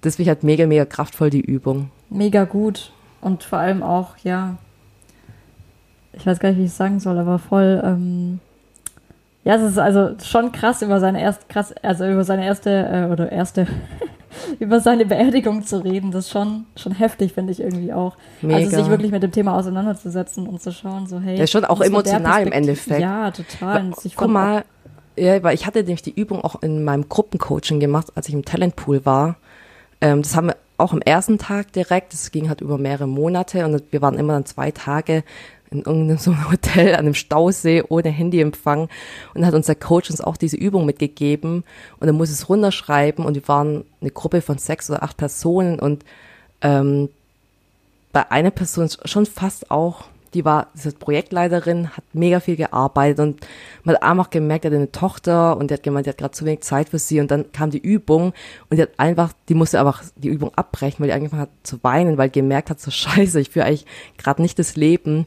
das 0.00 0.16
finde 0.16 0.24
ich 0.24 0.28
halt 0.30 0.42
mega, 0.42 0.66
mega 0.66 0.84
kraftvoll, 0.86 1.30
die 1.30 1.40
Übung. 1.40 1.90
mega 2.10 2.44
gut. 2.44 2.90
Und 3.20 3.44
vor 3.44 3.58
allem 3.58 3.84
auch, 3.84 4.16
ja, 4.24 4.56
ich 6.12 6.26
weiß 6.26 6.40
gar 6.40 6.48
nicht, 6.48 6.58
wie 6.58 6.64
ich 6.64 6.70
es 6.70 6.76
sagen 6.76 6.98
soll, 6.98 7.18
aber 7.18 7.38
voll, 7.38 7.80
ähm, 7.84 8.40
ja, 9.44 9.54
es 9.54 9.62
ist 9.62 9.78
also 9.78 10.16
schon 10.24 10.50
krass 10.50 10.82
über 10.82 10.98
seine 10.98 11.22
erste, 11.22 11.44
krass, 11.48 11.72
also 11.80 12.08
über 12.08 12.24
seine 12.24 12.44
erste, 12.44 12.70
äh, 12.70 13.12
oder 13.12 13.30
erste, 13.30 13.68
über 14.58 14.80
seine 14.80 15.06
Beerdigung 15.06 15.64
zu 15.64 15.82
reden. 15.84 16.10
Das 16.10 16.26
ist 16.26 16.30
schon, 16.32 16.66
schon 16.76 16.92
heftig, 16.92 17.32
finde 17.32 17.52
ich 17.52 17.60
irgendwie 17.60 17.92
auch. 17.92 18.16
Mega. 18.42 18.56
Also 18.56 18.76
sich 18.76 18.88
wirklich 18.88 19.12
mit 19.12 19.22
dem 19.22 19.32
Thema 19.32 19.56
auseinanderzusetzen 19.56 20.46
und 20.46 20.60
zu 20.62 20.72
schauen, 20.72 21.06
so, 21.06 21.20
hey. 21.20 21.38
Ja, 21.38 21.46
schon 21.46 21.64
auch 21.64 21.80
emotional 21.80 22.42
im 22.42 22.52
Endeffekt. 22.52 23.00
Ja, 23.00 23.30
total. 23.30 23.94
Sich 23.94 24.16
Guck 24.16 24.30
mal, 24.30 24.64
ja, 25.16 25.42
weil 25.42 25.54
ich 25.54 25.66
hatte 25.66 25.82
nämlich 25.82 26.02
die 26.02 26.14
Übung 26.14 26.42
auch 26.42 26.62
in 26.62 26.84
meinem 26.84 27.08
Gruppencoaching 27.08 27.80
gemacht, 27.80 28.08
als 28.14 28.28
ich 28.28 28.34
im 28.34 28.44
Talentpool 28.44 29.04
war. 29.06 29.36
Ähm, 30.00 30.22
das 30.22 30.36
haben 30.36 30.48
wir 30.48 30.56
auch 30.78 30.92
am 30.92 31.00
ersten 31.00 31.38
Tag 31.38 31.72
direkt, 31.72 32.12
das 32.12 32.30
ging 32.30 32.48
halt 32.48 32.60
über 32.60 32.78
mehrere 32.78 33.08
Monate 33.08 33.64
und 33.64 33.82
wir 33.90 34.02
waren 34.02 34.18
immer 34.18 34.34
dann 34.34 34.44
zwei 34.44 34.70
Tage 34.70 35.24
in 35.70 35.78
irgendeinem 35.78 36.18
so 36.18 36.34
Hotel 36.50 36.94
an 36.94 37.00
einem 37.00 37.14
Stausee 37.14 37.82
ohne 37.88 38.10
Handyempfang 38.10 38.88
und 39.34 39.46
hat 39.46 39.54
unser 39.54 39.74
Coach 39.74 40.10
uns 40.10 40.20
auch 40.20 40.36
diese 40.36 40.56
Übung 40.56 40.86
mitgegeben 40.86 41.64
und 42.00 42.06
dann 42.06 42.16
muss 42.16 42.30
es 42.30 42.48
runterschreiben 42.48 43.24
und 43.24 43.34
wir 43.34 43.46
waren 43.48 43.84
eine 44.00 44.10
Gruppe 44.10 44.40
von 44.40 44.58
sechs 44.58 44.90
oder 44.90 45.02
acht 45.02 45.16
Personen 45.16 45.78
und 45.78 46.04
ähm, 46.62 47.08
bei 48.12 48.30
einer 48.30 48.50
Person 48.50 48.88
schon 49.04 49.26
fast 49.26 49.70
auch, 49.70 50.04
die 50.32 50.44
war 50.44 50.68
diese 50.74 50.92
Projektleiterin, 50.92 51.96
hat 51.96 52.04
mega 52.12 52.40
viel 52.40 52.56
gearbeitet 52.56 53.20
und 53.20 53.46
man 53.84 53.94
hat 53.94 54.02
einfach 54.02 54.30
gemerkt, 54.30 54.64
die 54.64 54.68
hat 54.68 54.74
eine 54.74 54.90
Tochter 54.90 55.56
und 55.56 55.70
die 55.70 55.74
hat 55.74 55.82
gemeint, 55.82 56.06
die 56.06 56.10
hat 56.10 56.18
gerade 56.18 56.32
zu 56.32 56.44
wenig 56.44 56.62
Zeit 56.62 56.88
für 56.88 56.98
sie 56.98 57.20
und 57.20 57.30
dann 57.30 57.52
kam 57.52 57.70
die 57.70 57.78
Übung 57.78 58.32
und 58.70 58.76
die 58.76 58.82
hat 58.82 58.98
einfach, 58.98 59.32
die 59.48 59.54
musste 59.54 59.78
einfach 59.80 60.02
die 60.16 60.28
Übung 60.28 60.50
abbrechen, 60.56 61.00
weil 61.00 61.08
die 61.08 61.12
angefangen 61.12 61.42
hat 61.42 61.50
zu 61.62 61.82
weinen, 61.82 62.16
weil 62.16 62.30
die 62.30 62.40
gemerkt 62.40 62.70
hat, 62.70 62.80
so 62.80 62.90
scheiße, 62.90 63.40
ich 63.40 63.50
führe 63.50 63.66
eigentlich 63.66 63.86
gerade 64.16 64.40
nicht 64.40 64.58
das 64.58 64.76
Leben, 64.76 65.26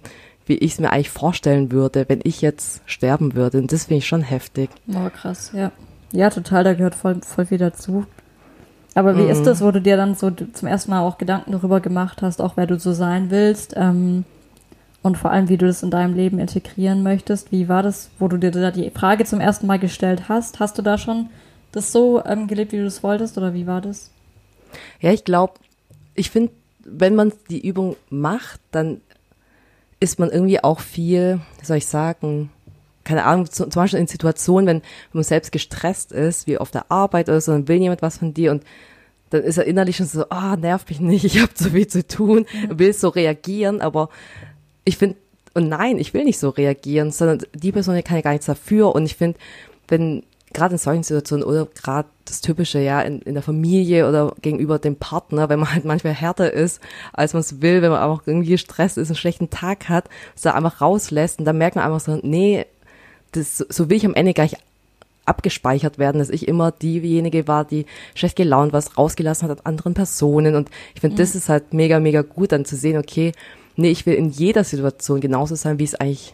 wie 0.50 0.56
ich 0.58 0.74
es 0.74 0.80
mir 0.80 0.92
eigentlich 0.92 1.10
vorstellen 1.12 1.72
würde, 1.72 2.06
wenn 2.10 2.20
ich 2.24 2.42
jetzt 2.42 2.82
sterben 2.86 3.36
würde. 3.36 3.60
Und 3.60 3.72
das 3.72 3.86
finde 3.86 4.00
ich 4.00 4.08
schon 4.08 4.22
heftig. 4.24 4.70
Oh, 4.88 5.10
krass, 5.10 5.52
ja. 5.54 5.72
Ja, 6.12 6.30
total, 6.32 6.64
da 6.64 6.74
gehört 6.74 6.96
voll, 6.96 7.22
voll 7.22 7.46
viel 7.46 7.60
dazu. 7.60 8.06
Aber 8.96 9.16
wie 9.16 9.22
Mhm. 9.24 9.30
ist 9.30 9.44
das, 9.44 9.62
wo 9.62 9.70
du 9.72 9.80
dir 9.80 9.96
dann 9.96 10.16
so 10.16 10.32
zum 10.32 10.68
ersten 10.68 10.90
Mal 10.90 11.02
auch 11.02 11.20
Gedanken 11.20 11.52
darüber 11.52 11.80
gemacht 11.80 12.22
hast, 12.24 12.42
auch 12.42 12.58
wer 12.58 12.66
du 12.66 12.80
so 12.80 12.92
sein 12.92 13.30
willst 13.30 13.76
ähm, 13.78 14.26
und 15.04 15.18
vor 15.20 15.32
allem, 15.32 15.48
wie 15.50 15.58
du 15.58 15.68
das 15.68 15.84
in 15.84 15.92
deinem 15.92 16.16
Leben 16.16 16.40
integrieren 16.40 17.04
möchtest? 17.04 17.52
Wie 17.52 17.70
war 17.70 17.84
das, 17.84 18.10
wo 18.18 18.28
du 18.28 18.38
dir 18.38 18.50
da 18.50 18.72
die 18.72 18.90
Frage 18.90 19.26
zum 19.26 19.40
ersten 19.40 19.68
Mal 19.68 19.78
gestellt 19.80 20.28
hast? 20.28 20.60
Hast 20.60 20.78
du 20.80 20.82
da 20.82 20.98
schon 20.98 21.30
das 21.72 21.92
so 21.92 22.26
ähm, 22.26 22.48
gelebt, 22.48 22.72
wie 22.72 22.78
du 22.78 22.84
das 22.86 23.04
wolltest 23.04 23.38
oder 23.38 23.54
wie 23.54 23.68
war 23.68 23.82
das? 23.82 24.10
Ja, 25.00 25.12
ich 25.14 25.24
glaube, 25.24 25.54
ich 26.16 26.32
finde, 26.32 26.52
wenn 26.84 27.14
man 27.14 27.32
die 27.52 27.66
Übung 27.66 27.96
macht, 28.10 28.60
dann 28.72 29.02
ist 30.00 30.20
man 30.20 30.30
irgendwie 30.30 30.64
auch 30.64 30.80
viel, 30.80 31.42
wie 31.60 31.66
soll 31.66 31.78
ich 31.78 31.88
sagen, 31.88 32.50
keine 33.04 33.26
Ahnung, 33.26 33.48
zu, 33.48 33.68
zum 33.68 33.82
Beispiel 33.82 34.00
in 34.00 34.08
Situationen, 34.08 34.68
wenn, 34.68 34.78
wenn 34.78 35.20
man 35.20 35.24
selbst 35.24 35.52
gestresst 35.52 36.12
ist, 36.12 36.48
wie 36.48 36.58
auf 36.58 36.72
der 36.72 36.92
Arbeit 36.92 37.28
oder 37.28 37.42
so, 37.42 37.52
dann 37.52 37.68
will 37.68 37.78
jemand 37.78 38.02
was 38.02 38.18
von 38.18 38.34
dir 38.34 38.52
und 38.52 38.64
dann 39.32 39.44
ist 39.44 39.58
er 39.58 39.66
innerlich 39.66 39.98
schon 39.98 40.06
so, 40.06 40.30
ah, 40.30 40.56
nerv 40.56 40.88
mich 40.90 41.00
nicht, 41.00 41.24
ich 41.26 41.42
habe 41.42 41.54
zu 41.54 41.72
viel 41.72 41.88
zu 41.88 42.06
tun, 42.06 42.46
will 42.70 42.94
so 42.94 43.10
reagieren, 43.10 43.82
aber 43.82 44.10
ich 44.86 44.98
finde, 44.98 45.18
und 45.54 45.68
nein, 45.68 45.98
ich 45.98 46.14
will 46.14 46.24
nicht 46.24 46.40
so 46.40 46.50
reagieren, 46.50 47.12
sondern 47.12 47.44
die 47.54 47.72
Person 47.72 48.02
kann 48.04 48.18
ja 48.18 48.22
gar 48.22 48.32
nichts 48.32 48.46
dafür 48.46 48.94
und 48.94 49.06
ich 49.06 49.16
finde, 49.16 49.40
wenn 49.88 50.24
gerade 50.54 50.74
in 50.74 50.78
solchen 50.78 51.04
Situationen 51.04 51.46
oder 51.46 51.68
gerade 51.68 52.10
das 52.26 52.42
Typische, 52.42 52.80
ja, 52.80 53.02
in, 53.02 53.22
in 53.22 53.34
der 53.34 53.44
Familie 53.44 54.08
oder 54.08 54.34
gegenüber 54.42 54.80
dem 54.80 54.96
Partner, 54.96 55.50
wenn 55.50 55.60
man 55.60 55.74
halt 55.74 55.86
manchmal 55.86 56.14
härter 56.14 56.52
ist, 56.52 56.80
als 57.14 57.34
man 57.34 57.42
es 57.42 57.62
will, 57.62 57.82
wenn 57.82 57.92
man 57.92 58.02
auch 58.02 58.22
irgendwie 58.26 58.50
gestresst 58.50 58.98
ist, 58.98 59.10
einen 59.10 59.16
schlechten 59.16 59.50
Tag 59.50 59.90
hat, 59.90 60.10
es 60.36 60.42
da 60.42 60.54
einfach 60.54 60.82
rauslässt 60.82 61.40
und 61.40 61.46
dann 61.46 61.58
merkt 61.58 61.76
man 61.76 61.86
einfach 61.86 62.00
so, 62.00 62.20
nee, 62.22 62.66
das, 63.32 63.58
so 63.58 63.90
will 63.90 63.98
ich 63.98 64.06
am 64.06 64.16
Ende 64.16 64.34
gar 64.34 64.44
nicht 64.44 64.58
abgespeichert 65.26 66.00
werden, 66.00 66.18
dass 66.18 66.30
ich 66.30 66.48
immer 66.48 66.72
diejenige 66.72 67.48
war, 67.48 67.64
die 67.64 67.86
schlecht 68.16 68.36
gelaunt 68.36 68.74
was 68.74 68.98
rausgelassen 68.98 69.48
hat 69.48 69.60
an 69.60 69.66
anderen 69.66 69.94
Personen. 69.94 70.56
Und 70.56 70.70
ich 70.96 71.02
finde, 71.02 71.14
mhm. 71.14 71.20
das 71.20 71.36
ist 71.36 71.50
halt 71.50 71.72
mega, 71.74 72.00
mega 72.00 72.24
gut, 72.24 72.52
dann 72.52 72.66
zu 72.66 72.76
sehen, 72.76 72.98
okay, 72.98 73.34
nee, 73.76 73.92
ich 73.92 74.08
will 74.08 74.16
in 74.16 74.30
jeder 74.30 74.64
Situation 74.64 75.22
genauso 75.22 75.54
sein, 75.54 75.78
wie 75.78 75.84
es 75.84 75.94
eigentlich, 75.94 76.34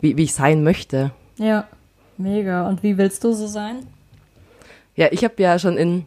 wie, 0.00 0.18
wie 0.18 0.24
ich 0.24 0.34
sein 0.34 0.62
möchte. 0.62 1.12
Ja, 1.38 1.66
mega. 2.18 2.68
Und 2.68 2.82
wie 2.82 2.98
willst 2.98 3.24
du 3.24 3.32
so 3.32 3.46
sein? 3.46 3.86
Ja, 4.94 5.08
ich 5.10 5.24
habe 5.24 5.34
ja 5.42 5.58
schon 5.58 5.76
in, 5.76 6.06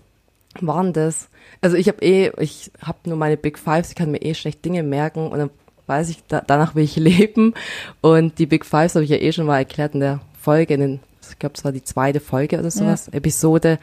waren 0.59 0.93
das, 0.93 1.29
also 1.61 1.77
ich 1.77 1.87
habe 1.87 2.03
eh, 2.03 2.31
ich 2.39 2.71
habe 2.81 2.97
nur 3.05 3.17
meine 3.17 3.37
Big 3.37 3.59
Fives, 3.59 3.89
ich 3.89 3.95
kann 3.95 4.11
mir 4.11 4.21
eh 4.21 4.33
schlecht 4.33 4.65
Dinge 4.65 4.83
merken 4.83 5.27
und 5.27 5.37
dann 5.37 5.49
weiß 5.85 6.09
ich, 6.09 6.23
da, 6.27 6.41
danach 6.45 6.75
will 6.75 6.83
ich 6.83 6.95
leben. 6.95 7.53
Und 8.01 8.39
die 8.39 8.45
Big 8.45 8.65
Fives 8.65 8.95
habe 8.95 9.03
ich 9.03 9.11
ja 9.11 9.17
eh 9.17 9.31
schon 9.31 9.45
mal 9.45 9.57
erklärt 9.57 9.93
in 9.93 9.99
der 9.99 10.21
Folge, 10.39 10.75
in 10.75 10.79
den, 10.79 10.99
ich 11.29 11.37
glaube, 11.37 11.55
es 11.57 11.65
war 11.65 11.71
die 11.71 11.83
zweite 11.83 12.19
Folge 12.19 12.59
oder 12.59 12.71
sowas, 12.71 13.07
ja. 13.07 13.13
Episode. 13.13 13.79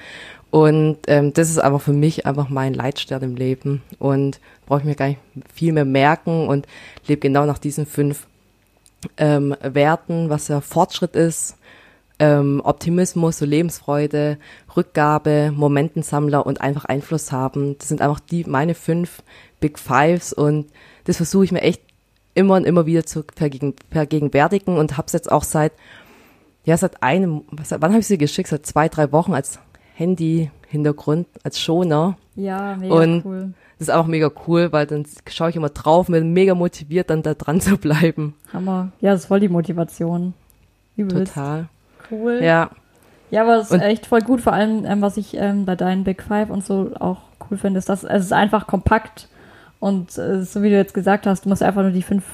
Und 0.51 0.99
ähm, 1.09 1.33
das 1.33 1.51
ist 1.51 1.59
einfach 1.59 1.83
für 1.83 1.93
mich 1.93 2.25
einfach 2.25 2.49
mein 2.49 2.73
Leitstern 2.73 3.23
im 3.23 3.37
Leben. 3.37 3.83
Und 3.99 4.41
brauche 4.65 4.81
ich 4.81 4.87
mir 4.87 4.95
gar 4.95 5.09
nicht 5.09 5.21
viel 5.53 5.73
mehr 5.73 5.85
merken 5.85 6.49
und 6.49 6.67
lebe 7.07 7.21
genau 7.21 7.45
nach 7.45 7.59
diesen 7.59 7.87
fünf 7.87 8.27
ähm, 9.19 9.55
Werten, 9.63 10.31
was 10.31 10.49
ja 10.49 10.61
Fortschritt 10.61 11.15
ist, 11.15 11.57
ähm, 12.19 12.61
Optimismus, 12.65 13.39
so 13.39 13.45
Lebensfreude, 13.45 14.39
Rückgabe, 14.77 15.53
Momentensammler 15.55 16.47
und 16.47 16.61
einfach 16.61 16.85
Einfluss 16.87 17.33
haben. 17.33 17.77
Das 17.79 17.89
sind 17.89 18.01
einfach 18.01 18.21
die 18.21 18.45
meine 18.45 18.75
fünf 18.75 19.23
Big 19.61 19.79
Fives 19.79 20.33
und 20.33 20.67
das 21.05 21.19
versuche 21.19 21.45
ich 21.45 21.53
mir 21.53 21.63
echt 21.63 21.83
immer 22.35 22.55
und 22.55 22.67
immer 22.67 22.87
wieder 22.87 23.05
zu 23.05 23.25
vergegen, 23.35 23.75
vergegenwärtigen 23.91 24.77
und 24.77 24.97
habe 24.97 25.07
es 25.07 25.13
jetzt 25.13 25.31
auch 25.31 25.45
seit 25.45 25.73
ja 26.65 26.77
seit 26.77 27.03
einem 27.03 27.43
was, 27.51 27.71
wann 27.71 27.93
habe 27.93 28.01
ich 28.01 28.07
sie 28.07 28.19
geschickt 28.19 28.49
seit 28.49 28.67
zwei 28.67 28.89
drei 28.89 29.13
Wochen 29.13 29.35
als 29.35 29.59
Handy-Hintergrund 29.95 31.27
als 31.43 31.61
Schoner. 31.61 32.19
Ja, 32.35 32.77
mega 32.77 32.95
und 32.95 33.25
cool. 33.25 33.55
Das 33.79 33.89
ist 33.89 33.95
auch 33.95 34.07
mega 34.07 34.31
cool, 34.47 34.73
weil 34.73 34.87
dann 34.87 35.05
schaue 35.29 35.51
ich 35.51 35.57
immer 35.57 35.69
drauf, 35.69 36.07
bin 36.07 36.33
mega 36.33 36.55
motiviert, 36.55 37.11
dann 37.11 37.23
da 37.23 37.35
dran 37.35 37.61
zu 37.61 37.77
bleiben. 37.77 38.35
Hammer. 38.53 38.93
Ja, 39.01 39.13
das 39.13 39.23
ist 39.23 39.27
voll 39.27 39.41
die 39.41 39.49
Motivation. 39.49 40.33
Übelst. 40.97 41.35
Total. 41.35 41.69
Cool. 42.11 42.41
Ja. 42.43 42.71
Ja, 43.31 43.43
aber 43.43 43.57
es 43.57 43.71
ist 43.71 43.83
echt 43.83 44.07
voll 44.07 44.21
gut, 44.21 44.41
vor 44.41 44.53
allem, 44.53 44.85
ähm, 44.85 45.03
was 45.03 45.17
ich 45.17 45.37
ähm, 45.37 45.65
bei 45.65 45.75
deinen 45.75 46.05
Big 46.05 46.23
Five 46.23 46.49
und 46.49 46.65
so 46.65 46.93
auch 47.01 47.19
cool 47.51 47.57
finde, 47.57 47.79
ist, 47.79 47.89
dass 47.89 48.05
es 48.05 48.27
ist 48.27 48.33
einfach 48.33 48.67
kompakt 48.67 49.29
und 49.81 50.17
äh, 50.17 50.43
so 50.45 50.63
wie 50.63 50.71
du 50.71 50.77
jetzt 50.77 50.95
gesagt 50.95 51.27
hast, 51.27 51.45
du 51.45 51.49
musst 51.49 51.63
einfach 51.63 51.83
nur 51.83 51.91
die 51.91 52.03
fünf 52.03 52.25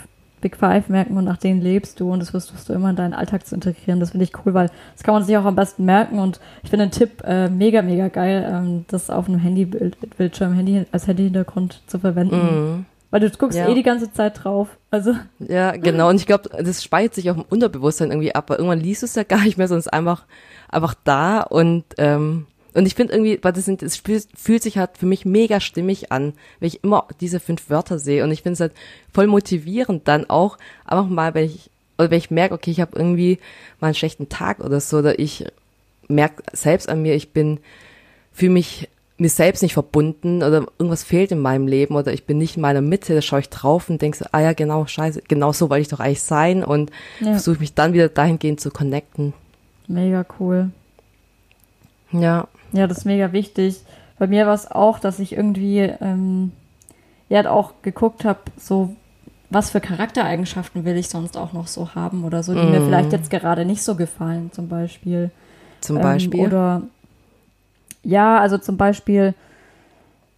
Big 0.43 0.57
Five 0.57 0.89
merken 0.89 1.17
und 1.17 1.25
nach 1.25 1.39
denen 1.39 1.63
lebst 1.63 1.99
du 1.99 2.13
und 2.13 2.21
das 2.21 2.35
wirst 2.35 2.69
du 2.69 2.73
immer 2.75 2.91
in 2.91 2.97
deinen 2.97 3.15
Alltag 3.15 3.47
zu 3.47 3.55
integrieren. 3.55 4.01
Das 4.01 4.11
finde 4.11 4.25
ich 4.25 4.33
cool, 4.45 4.53
weil 4.53 4.71
das 4.95 5.03
kann 5.03 5.15
man 5.15 5.23
sich 5.23 5.37
auch 5.37 5.45
am 5.45 5.55
besten 5.55 5.85
merken 5.85 6.19
und 6.19 6.41
ich 6.63 6.71
finde 6.71 6.87
den 6.87 6.91
Tipp 6.91 7.23
äh, 7.25 7.49
mega, 7.49 7.81
mega 7.81 8.09
geil, 8.09 8.45
ähm, 8.47 8.85
das 8.89 9.09
auf 9.09 9.29
einem 9.29 9.39
Handybildschirm 9.39 10.53
Handy, 10.53 10.85
als 10.93 11.07
Handyhintergrund 11.07 11.83
zu 11.87 11.99
verwenden. 11.99 12.37
Mm. 12.37 12.87
Weil 13.13 13.21
du 13.21 13.31
guckst 13.31 13.59
ja. 13.59 13.69
eh 13.69 13.75
die 13.75 13.83
ganze 13.83 14.11
Zeit 14.11 14.43
drauf. 14.43 14.69
Also. 14.91 15.15
Ja, 15.39 15.73
genau. 15.77 16.09
Und 16.09 16.17
ich 16.17 16.27
glaube, 16.27 16.49
das 16.49 16.83
speichert 16.83 17.15
sich 17.15 17.31
auch 17.31 17.37
im 17.37 17.45
Unterbewusstsein 17.49 18.11
irgendwie 18.11 18.35
ab, 18.35 18.49
weil 18.49 18.57
irgendwann 18.57 18.81
liest 18.81 19.03
du 19.03 19.07
es 19.07 19.15
ja 19.15 19.23
gar 19.29 19.45
nicht 19.45 19.59
mehr, 19.59 19.69
sondern 19.69 19.81
es 19.81 19.87
ist 19.87 19.93
einfach, 19.93 20.25
einfach 20.69 20.95
da 21.05 21.43
und 21.43 21.85
ähm, 21.99 22.47
und 22.75 22.87
ich 22.87 22.95
finde 22.95 23.13
irgendwie, 23.13 23.39
weil 23.43 23.53
das, 23.53 23.67
sind, 23.67 23.83
das 23.83 23.97
fühlt 23.97 24.63
sich 24.63 24.79
halt 24.79 24.97
für 24.97 25.05
mich 25.05 25.27
mega 25.27 25.61
stimmig 25.61 26.11
an, 26.11 26.33
wenn 26.59 26.69
ich 26.69 26.83
immer 26.83 27.07
diese 27.21 27.39
fünf 27.39 27.69
Wörter 27.69 27.99
sehe. 27.99 28.25
Und 28.25 28.31
ich 28.31 28.41
finde 28.41 28.55
es 28.55 28.61
halt 28.61 28.73
voll 29.13 29.27
motivierend 29.27 30.09
dann 30.09 30.31
auch, 30.31 30.57
einfach 30.87 31.07
mal, 31.07 31.35
wenn 31.35 31.45
ich, 31.45 31.69
oder 31.99 32.11
wenn 32.11 32.17
ich 32.17 32.31
merke, 32.31 32.55
okay, 32.55 32.71
ich 32.71 32.81
habe 32.81 32.97
irgendwie 32.97 33.39
mal 33.79 33.89
einen 33.89 33.95
schlechten 33.95 34.31
Tag 34.31 34.61
oder 34.61 34.81
so, 34.81 35.01
oder 35.01 35.19
ich 35.19 35.45
merke 36.09 36.43
selbst 36.55 36.89
an 36.89 37.03
mir, 37.03 37.15
ich 37.15 37.35
bin, 37.35 37.61
fühle 38.33 38.53
mich 38.53 38.89
mir 39.19 39.29
selbst 39.29 39.63
nicht 39.63 39.75
verbunden 39.75 40.39
oder 40.39 40.67
irgendwas 40.79 41.05
fehlt 41.05 41.33
in 41.33 41.39
meinem 41.39 41.67
Leben 41.67 41.95
oder 41.95 42.13
ich 42.13 42.25
bin 42.27 42.39
nicht 42.39 42.57
in 42.57 42.63
meiner 42.63 42.81
Mitte, 42.81 43.15
da 43.15 43.23
schaue 43.23 43.41
ich 43.41 43.51
drauf 43.51 43.89
und 43.89 44.03
denke 44.03 44.19
so, 44.19 44.25
ah 44.33 44.41
ja, 44.41 44.53
genau, 44.53 44.87
scheiße, 44.87 45.23
genau 45.29 45.53
so 45.53 45.71
wollte 45.71 45.83
ich 45.83 45.89
doch 45.89 46.01
eigentlich 46.01 46.23
sein 46.23 46.65
und 46.65 46.91
ja. 47.21 47.33
versuche 47.33 47.61
mich 47.61 47.75
dann 47.75 47.93
wieder 47.93 48.09
dahingehend 48.09 48.61
zu 48.61 48.71
connecten. 48.71 49.33
Mega 49.87 50.25
cool. 50.41 50.71
Ja. 52.13 52.49
Ja, 52.73 52.87
das 52.87 52.99
ist 52.99 53.05
mega 53.05 53.33
wichtig. 53.33 53.81
Bei 54.19 54.27
mir 54.27 54.47
war 54.47 54.55
es 54.55 54.71
auch, 54.71 54.99
dass 54.99 55.19
ich 55.19 55.33
irgendwie 55.33 55.81
ähm, 55.81 56.53
ja 57.29 57.51
auch 57.51 57.75
geguckt 57.83 58.25
habe, 58.25 58.41
so 58.57 58.95
was 59.51 59.71
für 59.71 59.81
Charaktereigenschaften 59.81 60.85
will 60.85 60.97
ich 60.97 61.09
sonst 61.09 61.37
auch 61.37 61.53
noch 61.53 61.67
so 61.67 61.95
haben 61.95 62.25
oder 62.25 62.43
so, 62.43 62.55
die 62.55 62.61
mm. 62.61 62.71
mir 62.71 62.81
vielleicht 62.81 63.13
jetzt 63.13 63.31
gerade 63.31 63.67
nicht 63.67 63.83
so 63.83 63.95
gefallen, 63.95 64.51
zum 64.53 64.69
Beispiel. 64.69 65.31
Zum 65.81 65.99
Beispiel. 65.99 66.41
Ähm, 66.41 66.47
oder 66.47 66.83
ja, 68.03 68.39
also 68.39 68.59
zum 68.59 68.77
Beispiel 68.77 69.35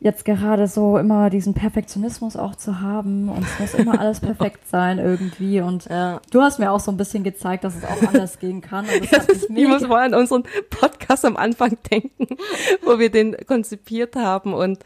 jetzt 0.05 0.27
gerade 0.27 0.67
so 0.67 0.99
immer 0.99 1.31
diesen 1.31 1.55
Perfektionismus 1.55 2.37
auch 2.37 2.57
zu 2.57 2.83
haben 2.83 3.31
und 3.31 3.43
es 3.43 3.59
muss 3.59 3.75
immer 3.75 3.99
alles 3.99 4.21
perfekt 4.21 4.61
sein 4.71 4.99
irgendwie 4.99 5.63
und 5.63 5.87
ja. 5.87 6.21
du 6.31 6.43
hast 6.43 6.59
mir 6.59 6.71
auch 6.73 6.81
so 6.81 6.91
ein 6.91 6.99
bisschen 6.99 7.25
gezeigt, 7.25 7.65
dass 7.65 7.75
es 7.75 7.85
auch 7.85 8.09
anders 8.09 8.39
gehen 8.39 8.61
kann. 8.61 8.85
Und 8.85 9.11
das 9.11 9.27
das 9.27 9.43
ich 9.49 9.67
muss 9.67 9.89
mal 9.89 10.05
an 10.05 10.15
unseren 10.15 10.45
Podcast 10.69 11.25
am 11.25 11.39
Anfang 11.39 11.79
denken, 11.91 12.37
wo 12.85 12.99
wir 12.99 13.11
den 13.11 13.35
konzipiert 13.47 14.15
haben 14.15 14.53
und 14.53 14.81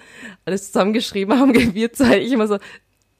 alles 0.45 0.71
zusammengeschrieben 0.71 1.37
haben, 1.37 1.53
wir 1.75 1.93
zwei, 1.93 2.21
ich 2.21 2.31
immer 2.31 2.47
so, 2.47 2.59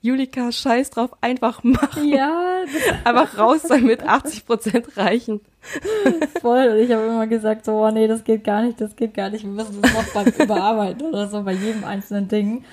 Julika, 0.01 0.53
scheiß 0.53 0.91
drauf, 0.91 1.11
einfach 1.21 1.65
machen. 1.65 2.09
Ja. 2.09 2.63
Einfach 3.05 3.37
raus 3.37 3.63
sein 3.63 3.85
mit 3.85 4.07
80 4.07 4.47
Prozent 4.47 4.97
reichen. 4.97 5.41
Voll. 6.41 6.69
Und 6.69 6.79
ich 6.79 6.93
habe 6.93 7.05
immer 7.05 7.27
gesagt, 7.27 7.65
so, 7.65 7.85
oh 7.85 7.91
nee, 7.91 8.07
das 8.07 8.23
geht 8.23 8.45
gar 8.45 8.63
nicht, 8.63 8.81
das 8.81 8.95
geht 8.95 9.15
gar 9.15 9.31
nicht. 9.31 9.43
Wir 9.43 9.51
müssen 9.51 9.83
das 9.83 9.93
noch 9.93 10.15
beim 10.15 10.27
Überarbeiten 10.27 11.09
oder 11.09 11.27
so 11.27 11.43
bei 11.43 11.53
jedem 11.53 11.85
einzelnen 11.85 12.29
Ding. 12.29 12.65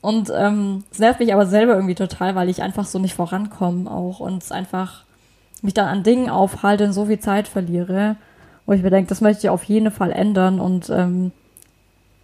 Und 0.00 0.32
ähm, 0.34 0.84
es 0.90 0.98
nervt 0.98 1.20
mich 1.20 1.34
aber 1.34 1.44
selber 1.44 1.74
irgendwie 1.74 1.94
total, 1.94 2.34
weil 2.34 2.48
ich 2.48 2.62
einfach 2.62 2.86
so 2.86 2.98
nicht 2.98 3.14
vorankomme 3.14 3.90
auch 3.90 4.20
und 4.20 4.42
es 4.42 4.50
einfach 4.50 5.04
mich 5.60 5.74
dann 5.74 5.88
an 5.88 6.02
Dingen 6.02 6.30
aufhalte 6.30 6.84
und 6.84 6.94
so 6.94 7.04
viel 7.04 7.18
Zeit 7.18 7.46
verliere, 7.46 8.16
wo 8.64 8.72
ich 8.72 8.82
mir 8.82 8.88
denke, 8.88 9.10
das 9.10 9.20
möchte 9.20 9.46
ich 9.46 9.50
auf 9.50 9.64
jeden 9.64 9.90
Fall 9.90 10.10
ändern 10.10 10.58
und 10.58 10.88
ähm, 10.88 11.32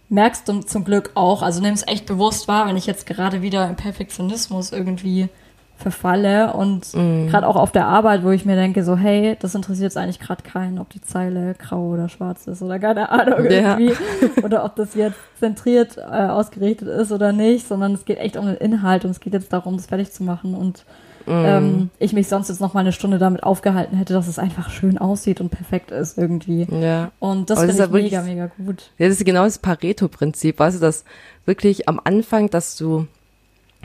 merkst 0.09 0.47
du 0.47 0.59
zum 0.61 0.83
Glück 0.83 1.11
auch, 1.15 1.41
also 1.41 1.61
nimm 1.61 1.73
es 1.73 1.87
echt 1.87 2.05
bewusst 2.05 2.47
wahr, 2.47 2.67
wenn 2.67 2.77
ich 2.77 2.85
jetzt 2.85 3.05
gerade 3.05 3.41
wieder 3.41 3.67
im 3.67 3.75
Perfektionismus 3.75 4.71
irgendwie 4.71 5.29
verfalle 5.77 6.53
und 6.53 6.91
mm. 6.93 7.27
gerade 7.27 7.47
auch 7.47 7.55
auf 7.55 7.71
der 7.71 7.85
Arbeit, 7.85 8.23
wo 8.23 8.31
ich 8.31 8.45
mir 8.45 8.55
denke, 8.55 8.83
so, 8.83 8.97
hey, 8.97 9.37
das 9.39 9.53
interessiert 9.53 9.83
jetzt 9.83 9.97
eigentlich 9.97 10.19
gerade 10.19 10.41
keinen, 10.41 10.79
ob 10.79 10.89
die 10.89 11.01
Zeile 11.01 11.53
grau 11.53 11.89
oder 11.89 12.09
schwarz 12.09 12.47
ist 12.47 12.63
oder 12.63 12.79
keine 12.79 13.09
Ahnung 13.09 13.45
irgendwie 13.45 13.89
ja. 13.91 14.43
oder 14.43 14.65
ob 14.65 14.75
das 14.75 14.95
jetzt 14.95 15.19
zentriert 15.39 15.97
äh, 15.97 16.01
ausgerichtet 16.01 16.87
ist 16.87 17.11
oder 17.11 17.31
nicht, 17.31 17.67
sondern 17.67 17.93
es 17.93 18.05
geht 18.05 18.17
echt 18.17 18.37
um 18.37 18.47
den 18.47 18.55
Inhalt 18.55 19.05
und 19.05 19.11
es 19.11 19.19
geht 19.19 19.33
jetzt 19.33 19.53
darum, 19.53 19.77
das 19.77 19.85
fertig 19.85 20.11
zu 20.11 20.23
machen 20.23 20.55
und 20.55 20.83
mm. 21.27 21.45
ähm, 21.45 21.89
ich 21.99 22.13
mich 22.13 22.27
sonst 22.27 22.49
jetzt 22.49 22.61
noch 22.61 22.73
mal 22.73 22.81
eine 22.81 22.91
Stunde 22.91 23.17
damit 23.17 23.43
aufgehalten 23.43 23.97
hätte, 23.97 24.13
dass 24.13 24.27
es 24.27 24.39
einfach 24.39 24.69
schön 24.69 24.97
aussieht 24.97 25.41
und 25.41 25.49
perfekt 25.49 25.91
ist 25.91 26.17
irgendwie. 26.17 26.67
Ja. 26.71 27.11
Und 27.19 27.49
das 27.49 27.59
finde 27.59 27.73
ich 27.73 27.79
wirklich, 27.79 28.11
mega, 28.11 28.21
mega 28.23 28.51
gut. 28.57 28.91
Ja, 28.97 29.07
das 29.07 29.17
ist 29.17 29.25
genau 29.25 29.43
das 29.43 29.59
Pareto-Prinzip, 29.59 30.59
weißt 30.59 30.77
du, 30.77 30.81
dass 30.81 31.03
wirklich 31.45 31.87
am 31.87 32.01
Anfang, 32.03 32.49
dass 32.49 32.75
du, 32.77 33.07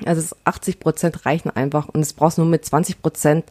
also 0.04 0.34
80 0.44 0.80
Prozent 0.80 1.26
reichen 1.26 1.50
einfach 1.50 1.88
und 1.88 2.00
es 2.00 2.12
brauchst 2.12 2.38
nur 2.38 2.46
mit 2.46 2.64
20 2.64 3.02
Prozent 3.02 3.44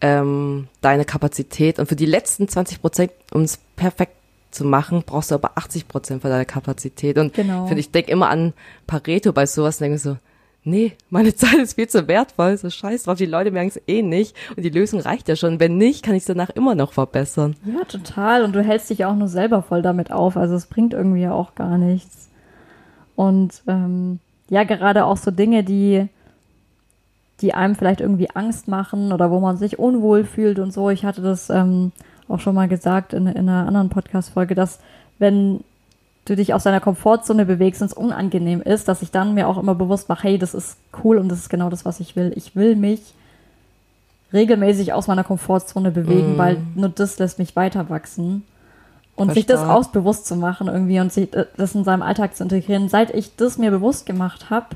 ähm, 0.00 0.68
deine 0.80 1.04
Kapazität 1.04 1.78
und 1.78 1.88
für 1.88 1.96
die 1.96 2.06
letzten 2.06 2.48
20 2.48 2.80
Prozent, 2.80 3.12
um 3.32 3.42
es 3.42 3.58
perfekt 3.76 4.16
zu 4.50 4.64
machen, 4.64 5.02
brauchst 5.04 5.30
du 5.30 5.34
aber 5.34 5.52
80 5.56 5.88
Prozent 5.88 6.22
von 6.22 6.30
deiner 6.30 6.44
Kapazität. 6.44 7.18
Und 7.18 7.34
genau. 7.34 7.70
ich 7.70 7.90
denke 7.90 8.10
immer 8.10 8.28
an 8.28 8.52
Pareto 8.86 9.32
bei 9.32 9.46
sowas 9.46 9.80
und 9.80 9.84
denke 9.84 9.98
so, 9.98 10.16
nee, 10.64 10.92
meine 11.10 11.34
Zeit 11.36 11.58
ist 11.58 11.74
viel 11.74 11.88
zu 11.88 12.08
wertvoll, 12.08 12.56
so 12.56 12.70
scheiß 12.70 13.04
drauf, 13.04 13.18
die 13.18 13.26
Leute 13.26 13.50
merken 13.50 13.68
es 13.68 13.80
eh 13.86 14.02
nicht 14.02 14.36
und 14.56 14.62
die 14.62 14.70
Lösung 14.70 15.00
reicht 15.00 15.28
ja 15.28 15.36
schon. 15.36 15.60
Wenn 15.60 15.78
nicht, 15.78 16.04
kann 16.04 16.14
ich 16.14 16.22
es 16.22 16.26
danach 16.26 16.50
immer 16.50 16.74
noch 16.74 16.92
verbessern. 16.92 17.56
Ja, 17.64 17.84
total. 17.84 18.44
Und 18.44 18.54
du 18.54 18.62
hältst 18.62 18.90
dich 18.90 19.04
auch 19.04 19.14
nur 19.14 19.28
selber 19.28 19.62
voll 19.62 19.82
damit 19.82 20.12
auf, 20.12 20.36
also 20.36 20.54
es 20.54 20.66
bringt 20.66 20.94
irgendwie 20.94 21.28
auch 21.28 21.54
gar 21.54 21.78
nichts. 21.78 22.28
Und 23.14 23.62
ähm, 23.66 24.20
ja, 24.48 24.64
gerade 24.64 25.04
auch 25.04 25.16
so 25.16 25.30
Dinge, 25.30 25.64
die, 25.64 26.08
die 27.40 27.54
einem 27.54 27.74
vielleicht 27.74 28.00
irgendwie 28.00 28.30
Angst 28.30 28.68
machen 28.68 29.12
oder 29.12 29.30
wo 29.30 29.40
man 29.40 29.56
sich 29.56 29.78
unwohl 29.78 30.24
fühlt 30.24 30.58
und 30.58 30.72
so. 30.72 30.90
Ich 30.90 31.04
hatte 31.04 31.22
das 31.22 31.50
ähm, 31.50 31.92
auch 32.28 32.40
schon 32.40 32.54
mal 32.54 32.68
gesagt 32.68 33.12
in, 33.12 33.26
in 33.26 33.48
einer 33.48 33.66
anderen 33.66 33.90
Podcast-Folge, 33.90 34.54
dass 34.54 34.80
wenn 35.18 35.60
du 36.24 36.36
dich 36.36 36.54
aus 36.54 36.64
deiner 36.64 36.80
Komfortzone 36.80 37.44
bewegst 37.44 37.82
und 37.82 37.86
es 37.86 37.94
unangenehm 37.94 38.62
ist, 38.62 38.88
dass 38.88 39.02
ich 39.02 39.10
dann 39.10 39.34
mir 39.34 39.48
auch 39.48 39.58
immer 39.58 39.74
bewusst 39.74 40.08
mache, 40.08 40.28
hey, 40.28 40.38
das 40.38 40.54
ist 40.54 40.76
cool 41.02 41.18
und 41.18 41.28
das 41.28 41.40
ist 41.40 41.48
genau 41.48 41.68
das, 41.68 41.84
was 41.84 42.00
ich 42.00 42.14
will. 42.14 42.32
Ich 42.36 42.54
will 42.54 42.76
mich 42.76 43.14
regelmäßig 44.32 44.92
aus 44.92 45.08
meiner 45.08 45.24
Komfortzone 45.24 45.90
bewegen, 45.90 46.36
mm. 46.36 46.38
weil 46.38 46.58
nur 46.74 46.88
das 46.88 47.18
lässt 47.18 47.38
mich 47.38 47.56
weiter 47.56 47.90
wachsen. 47.90 48.44
Und 49.14 49.26
Verstand. 49.26 49.34
sich 49.34 49.46
das 49.46 49.68
ausbewusst 49.68 50.26
zu 50.26 50.36
machen 50.36 50.68
irgendwie 50.68 50.98
und 50.98 51.12
sich 51.12 51.28
das 51.56 51.74
in 51.74 51.84
seinem 51.84 52.00
Alltag 52.00 52.34
zu 52.34 52.44
integrieren. 52.44 52.88
Seit 52.88 53.12
ich 53.14 53.36
das 53.36 53.58
mir 53.58 53.70
bewusst 53.70 54.06
gemacht 54.06 54.48
habe, 54.48 54.68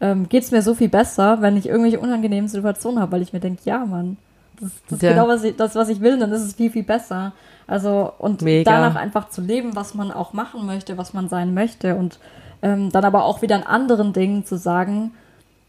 ähm, 0.00 0.28
geht 0.28 0.44
es 0.44 0.52
mir 0.52 0.62
so 0.62 0.74
viel 0.74 0.88
besser, 0.88 1.40
wenn 1.40 1.56
ich 1.56 1.68
irgendwelche 1.68 1.98
unangenehmen 1.98 2.48
Situationen 2.48 3.00
habe, 3.00 3.12
weil 3.12 3.22
ich 3.22 3.32
mir 3.32 3.40
denke, 3.40 3.62
ja, 3.64 3.84
Mann, 3.84 4.16
das, 4.60 4.70
das 4.88 5.02
ja. 5.02 5.10
ist 5.10 5.14
genau 5.14 5.28
was 5.28 5.44
ich, 5.44 5.56
das, 5.56 5.74
was 5.74 5.88
ich 5.88 6.00
will, 6.00 6.18
dann 6.18 6.32
ist 6.32 6.42
es 6.42 6.54
viel, 6.54 6.70
viel 6.70 6.84
besser. 6.84 7.32
Also, 7.66 8.12
und 8.18 8.42
Mega. 8.42 8.70
danach 8.70 8.96
einfach 8.96 9.30
zu 9.30 9.40
leben, 9.40 9.74
was 9.74 9.94
man 9.94 10.12
auch 10.12 10.32
machen 10.32 10.66
möchte, 10.66 10.98
was 10.98 11.14
man 11.14 11.28
sein 11.28 11.54
möchte. 11.54 11.96
Und 11.96 12.18
ähm, 12.62 12.90
dann 12.90 13.04
aber 13.04 13.24
auch 13.24 13.42
wieder 13.42 13.56
an 13.56 13.62
anderen 13.62 14.12
Dingen 14.12 14.44
zu 14.44 14.56
sagen, 14.56 15.12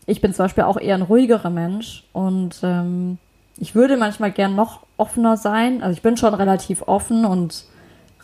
ich 0.06 0.22
bin 0.22 0.34
zum 0.34 0.46
Beispiel 0.46 0.66
auch 0.66 0.78
eher 0.78 0.96
ein 0.96 1.02
ruhigerer 1.02 1.50
Mensch 1.50 2.04
und 2.14 2.60
ähm, 2.64 3.18
ich 3.58 3.74
würde 3.74 3.98
manchmal 3.98 4.32
gern 4.32 4.56
noch 4.56 4.82
offener 4.98 5.38
sein. 5.38 5.82
Also 5.82 5.94
ich 5.94 6.02
bin 6.02 6.18
schon 6.18 6.34
relativ 6.34 6.84
offen 6.84 7.26
und 7.26 7.66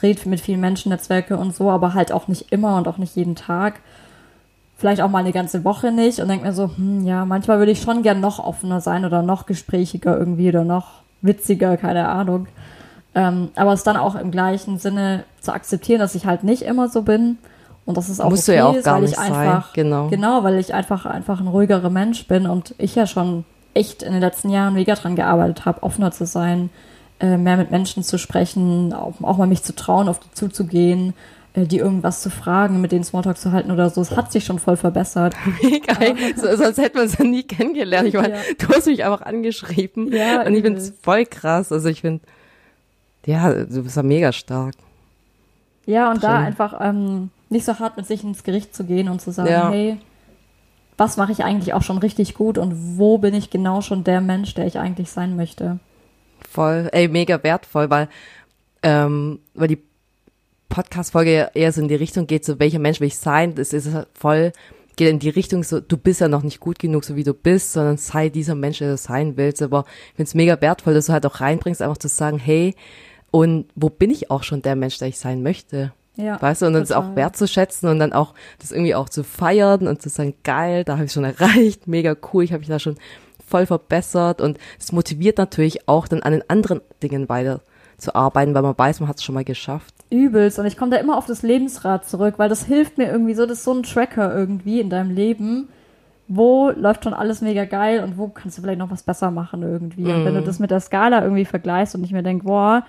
rede 0.02 0.28
mit 0.30 0.42
vielen 0.42 0.60
Menschen, 0.60 0.90
Netzwerke 0.90 1.38
und 1.38 1.56
so, 1.56 1.70
aber 1.70 1.94
halt 1.94 2.12
auch 2.12 2.28
nicht 2.28 2.52
immer 2.52 2.78
und 2.78 2.88
auch 2.88 2.98
nicht 2.98 3.16
jeden 3.16 3.36
Tag. 3.36 3.80
Vielleicht 4.82 5.02
auch 5.02 5.12
mal 5.12 5.20
eine 5.20 5.32
ganze 5.32 5.64
Woche 5.64 5.92
nicht 5.92 6.20
und 6.20 6.28
denke 6.28 6.44
mir 6.44 6.54
so, 6.54 6.72
hm, 6.76 7.06
ja, 7.06 7.24
manchmal 7.24 7.60
würde 7.60 7.72
ich 7.72 7.84
schon 7.84 8.02
gern 8.02 8.20
noch 8.20 8.40
offener 8.40 8.82
sein 8.82 9.06
oder 9.06 9.22
noch 9.22 9.46
gesprächiger 9.46 10.18
irgendwie 10.18 10.50
oder 10.50 10.64
noch 10.64 11.04
witziger, 11.22 11.78
keine 11.78 12.10
Ahnung. 12.10 12.48
Ähm, 13.14 13.50
aber 13.54 13.74
es 13.74 13.84
dann 13.84 13.96
auch 13.96 14.16
im 14.16 14.32
gleichen 14.32 14.80
Sinne 14.80 15.24
zu 15.40 15.54
akzeptieren, 15.54 16.00
dass 16.00 16.16
ich 16.16 16.26
halt 16.26 16.44
nicht 16.44 16.64
immer 16.64 16.90
so 16.90 17.04
bin 17.04 17.38
und 17.86 17.96
dass 17.96 18.10
es 18.10 18.20
auch 18.20 18.32
Musst 18.32 18.50
okay 18.50 18.58
ja 18.58 18.66
auch 18.66 18.74
ist, 18.74 18.88
weil 18.88 19.04
ich 19.04 19.20
einfach 19.20 19.68
sein. 19.68 19.74
genau 19.76 20.08
genau, 20.08 20.44
weil 20.44 20.58
ich 20.58 20.74
einfach 20.74 21.06
einfach 21.06 21.40
ein 21.40 21.48
ruhigerer 21.48 21.92
Mensch 21.92 22.28
bin 22.28 22.48
und 22.48 22.74
ich 22.80 22.96
ja 22.96 23.06
schon 23.06 23.46
echt 23.76 24.02
in 24.02 24.14
den 24.14 24.22
letzten 24.22 24.50
Jahren 24.50 24.74
mega 24.74 24.96
dran 24.96 25.16
gearbeitet 25.16 25.66
habe, 25.66 25.84
offener 25.84 26.12
zu 26.12 26.26
sein, 26.26 26.72
äh, 27.20 27.38
mehr 27.38 27.58
mit 27.58 27.70
Menschen 27.70 28.02
zu 28.02 28.18
sprechen, 28.18 28.94
auch, 28.94 29.14
auch 29.22 29.38
mal 29.38 29.46
mich 29.46 29.62
zu 29.62 29.76
trauen, 29.76 30.10
auf 30.10 30.18
die 30.18 30.32
zuzugehen, 30.32 31.14
die 31.56 31.80
irgendwas 31.80 32.22
zu 32.22 32.30
fragen, 32.30 32.80
mit 32.80 32.92
denen 32.94 33.04
Smalltalk 33.04 33.38
zu 33.38 33.52
halten 33.52 33.72
oder 33.72 33.90
so. 33.90 34.00
Es 34.02 34.16
hat 34.16 34.32
sich 34.32 34.46
schon 34.46 34.58
voll 34.58 34.78
verbessert. 34.78 35.36
Mega, 35.62 35.96
so, 36.36 36.56
sonst 36.56 36.78
hätten 36.78 36.96
wir 36.96 37.04
uns 37.04 37.18
ja 37.18 37.26
nie 37.26 37.44
kennengelernt. 37.44 38.08
Ich 38.08 38.14
meine, 38.14 38.36
ja. 38.36 38.42
du 38.58 38.70
hast 38.70 38.88
mich 38.88 39.04
einfach 39.04 39.22
angeschrieben 39.22 40.14
ja, 40.14 40.44
und 40.44 40.54
ich 40.54 40.64
finde 40.64 40.80
es 40.80 40.94
voll 41.02 41.26
krass. 41.26 41.72
Also 41.72 41.90
ich 41.90 42.02
finde, 42.02 42.24
ja, 43.26 43.52
du 43.52 43.84
bist 43.84 43.98
ja 43.98 44.04
mega 44.04 44.32
stark. 44.32 44.76
Ja, 45.86 46.10
und 46.10 46.24
Drin. 46.24 46.30
da 46.30 46.38
einfach 46.38 46.80
ähm, 46.80 47.32
nicht 47.50 47.66
so 47.66 47.80
hart 47.80 47.98
mit 47.98 48.08
sich 48.08 48.24
ins 48.24 48.44
Gericht 48.44 48.74
zu 48.74 48.86
gehen 48.86 49.10
und 49.10 49.22
zu 49.22 49.32
sagen, 49.32 49.50
ja. 49.50 49.70
hey, 49.70 49.98
was 50.98 51.18
mache 51.18 51.34
ich 51.34 51.44
eigentlich 51.44 51.74
auch 51.74 51.84
schon 51.84 51.98
richtig 51.98 52.34
gut 52.34 52.58
und 52.58 52.98
wo 52.98 53.18
bin 53.18 53.34
ich 53.34 53.50
genau 53.50 53.82
schon 53.82 54.06
der 54.06 54.22
Mensch, 54.22 54.54
der 54.54 54.68
ich 54.68 54.80
eigentlich 54.80 55.12
sein 55.12 55.36
möchte. 55.36 55.80
Voll, 56.50 56.90
ey, 56.94 57.10
mega 57.10 57.44
wertvoll, 57.44 57.90
weil, 57.90 58.08
ähm, 58.84 59.40
weil 59.54 59.68
die 59.68 59.82
Podcast-Folge 60.72 61.52
eher 61.54 61.72
so 61.72 61.82
in 61.82 61.88
die 61.88 61.96
Richtung 61.96 62.26
geht, 62.26 62.44
so 62.44 62.60
welcher 62.60 62.80
Mensch 62.80 63.00
will 63.00 63.08
ich 63.08 63.18
sein, 63.18 63.54
das 63.54 63.74
ist 63.74 63.90
voll, 64.14 64.54
geht 64.96 65.10
in 65.10 65.20
die 65.20 65.30
Richtung 65.30 65.64
so, 65.64 65.80
du 65.80 65.98
bist 65.98 66.22
ja 66.22 66.28
noch 66.28 66.42
nicht 66.42 66.60
gut 66.60 66.80
genug, 66.80 67.04
so 67.04 67.16
wie 67.16 67.24
du 67.24 67.34
bist, 67.34 67.74
sondern 67.74 67.98
sei 67.98 68.30
dieser 68.30 68.56
Mensch, 68.56 68.80
der 68.80 68.92
du 68.92 68.98
sein 68.98 69.38
willst. 69.38 69.62
Aber 69.62 69.86
ich 69.88 70.16
finde 70.16 70.30
es 70.30 70.34
mega 70.34 70.60
wertvoll, 70.60 70.94
dass 70.94 71.06
du 71.06 71.14
halt 71.14 71.26
auch 71.26 71.42
reinbringst, 71.42 71.82
einfach 71.82 71.98
zu 71.98 72.08
sagen, 72.08 72.40
hey, 72.40 72.76
und 73.30 73.66
wo 73.76 73.90
bin 73.90 74.10
ich 74.10 74.32
auch 74.32 74.44
schon 74.44 74.62
der 74.62 74.76
Mensch, 74.76 74.98
der 74.98 75.10
ich 75.10 75.20
sein 75.20 75.44
möchte? 75.44 75.94
Ja, 76.16 76.42
weißt 76.42 76.62
du, 76.62 76.66
und 76.68 76.74
das 76.74 76.92
auch 76.92 77.16
wertzuschätzen 77.16 77.88
und 77.88 78.00
dann 78.00 78.12
auch 78.12 78.34
das 78.60 78.72
irgendwie 78.72 78.96
auch 78.96 79.08
zu 79.08 79.24
feiern 79.24 79.88
und 79.88 80.02
zu 80.02 80.10
sagen, 80.10 80.34
geil, 80.44 80.84
da 80.84 80.94
habe 80.94 81.06
ich 81.06 81.12
schon 81.12 81.24
erreicht, 81.24 81.88
mega 81.88 82.16
cool, 82.34 82.44
ich 82.44 82.52
habe 82.52 82.60
mich 82.60 82.68
da 82.68 82.80
schon 82.80 82.98
voll 83.46 83.66
verbessert 83.66 84.42
und 84.42 84.58
es 84.80 84.92
motiviert 84.92 85.38
natürlich 85.38 85.88
auch 85.88 86.08
dann 86.08 86.22
an 86.22 86.34
den 86.34 86.50
anderen 86.50 86.82
Dingen 87.02 87.30
weiter 87.30 87.62
zu 88.02 88.16
arbeiten, 88.16 88.54
weil 88.54 88.64
man 88.64 88.78
weiß, 88.78 89.00
man 89.00 89.10
hat 89.10 89.18
es 89.18 89.24
schon 89.24 89.36
mal 89.36 89.44
geschafft. 89.44 89.94
Übelst 90.10 90.60
und 90.60 90.66
ich 90.66 90.76
komme 90.76 90.92
da 90.92 90.98
immer 90.98 91.18
auf 91.18 91.26
das 91.26 91.44
Lebensrad 91.44 92.08
zurück, 92.08 92.36
weil 92.38 92.50
das 92.50 92.66
hilft 92.66 92.98
mir 92.98 93.10
irgendwie 93.10 93.34
so, 93.34 93.46
das 93.46 93.60
ist 93.60 93.64
so 93.64 93.74
ein 93.74 93.84
Tracker 93.84 94.36
irgendwie 94.36 94.80
in 94.80 94.90
deinem 94.90 95.12
Leben, 95.12 95.70
wo 96.28 96.72
läuft 96.72 97.04
schon 97.04 97.14
alles 97.14 97.42
mega 97.42 97.66
geil 97.66 98.04
und 98.04 98.18
wo 98.18 98.28
kannst 98.28 98.58
du 98.58 98.62
vielleicht 98.62 98.80
noch 98.80 98.90
was 98.90 99.04
besser 99.04 99.32
machen 99.32 99.62
irgendwie. 99.62 100.04
Mm. 100.04 100.10
Und 100.10 100.26
wenn 100.26 100.34
du 100.34 100.42
mhm. 100.42 100.46
das 100.46 100.60
mit 100.60 100.72
der 100.72 100.80
Skala 100.80 101.22
irgendwie 101.22 101.46
vergleichst 101.46 101.94
und 101.94 102.04
ich 102.04 102.12
mir 102.12 102.24
denke, 102.24 102.46
boah, 102.46 102.84